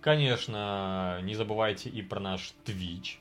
Конечно, 0.06 1.20
не 1.24 1.34
забывайте 1.34 1.90
и 1.90 2.04
про 2.04 2.20
наш 2.20 2.54
Twitch, 2.64 3.16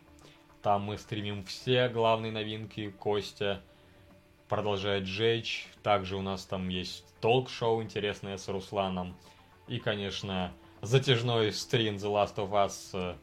там 0.60 0.82
мы 0.82 0.98
стримим 0.98 1.42
все 1.44 1.88
главные 1.88 2.30
новинки. 2.30 2.90
Костя 2.90 3.62
продолжает 4.50 5.06
жечь. 5.06 5.66
Также 5.82 6.14
у 6.14 6.20
нас 6.20 6.44
там 6.44 6.68
есть 6.68 7.06
толк-шоу 7.22 7.82
интересное 7.82 8.36
с 8.36 8.48
Русланом. 8.48 9.16
И, 9.66 9.78
конечно, 9.78 10.52
затяжной 10.82 11.54
стрим 11.54 11.94
The 11.94 12.12
Last 12.12 12.36
of 12.36 12.50
Us 12.50 12.90
э, 12.92 13.16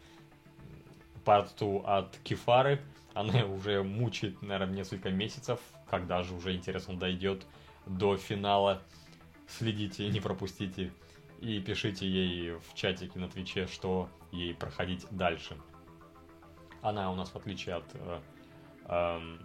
Part 1.24 1.50
2 1.60 1.98
от 2.00 2.18
Кефары. 2.24 2.82
Она 3.14 3.46
уже 3.46 3.84
мучает, 3.84 4.42
наверное, 4.42 4.78
несколько 4.78 5.12
месяцев. 5.12 5.60
Когда 5.88 6.24
же 6.24 6.34
уже, 6.34 6.56
интересно, 6.56 6.98
дойдет 6.98 7.46
до 7.86 8.18
финала. 8.18 8.82
Следите, 9.48 10.10
не 10.10 10.20
пропустите. 10.20 10.92
И 11.42 11.60
пишите 11.60 12.08
ей 12.08 12.52
в 12.52 12.76
чатике 12.76 13.18
на 13.18 13.28
Твиче, 13.28 13.66
что 13.66 14.10
ей 14.32 14.54
проходить 14.54 15.08
дальше. 15.10 15.58
Она 16.84 17.12
у 17.12 17.16
нас, 17.16 17.30
в 17.30 17.36
отличие 17.36 17.76
от 17.76 17.86
э, 17.96 18.22
э, 18.86 19.38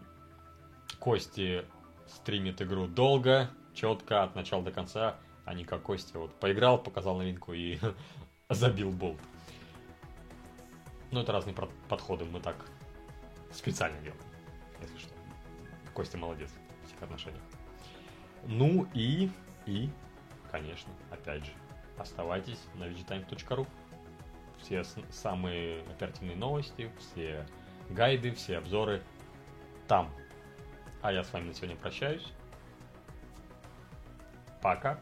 Кости, 1.00 1.64
стримит 2.06 2.60
игру 2.60 2.86
долго, 2.86 3.50
четко, 3.74 4.22
от 4.22 4.34
начала 4.34 4.62
до 4.62 4.72
конца, 4.72 5.16
а 5.46 5.54
не 5.54 5.64
как 5.64 5.82
Костя. 5.82 6.18
Вот 6.18 6.38
поиграл, 6.38 6.82
показал 6.82 7.16
новинку 7.16 7.54
и 7.54 7.78
забил 8.50 8.90
болт. 8.90 9.20
Ну, 11.10 11.20
это 11.20 11.32
разные 11.32 11.56
подходы, 11.88 12.26
мы 12.26 12.40
так 12.40 12.56
специально 13.52 13.98
делаем, 14.02 14.20
если 14.82 14.98
что. 14.98 15.14
Костя 15.94 16.18
молодец 16.18 16.50
в 16.82 16.86
этих 16.90 17.02
отношениях. 17.02 17.42
Ну 18.44 18.86
и, 18.92 19.30
и, 19.64 19.88
конечно, 20.50 20.92
опять 21.10 21.46
же, 21.46 21.52
оставайтесь 21.98 22.60
на 22.74 22.84
vegetimes.ru 22.84 23.66
все 24.58 24.84
самые 25.10 25.82
оперативные 25.82 26.36
новости, 26.36 26.90
все 26.98 27.46
гайды, 27.90 28.32
все 28.32 28.58
обзоры 28.58 29.02
там. 29.86 30.10
А 31.02 31.12
я 31.12 31.22
с 31.22 31.32
вами 31.32 31.48
на 31.48 31.54
сегодня 31.54 31.76
прощаюсь. 31.76 32.32
Пока. 34.62 34.98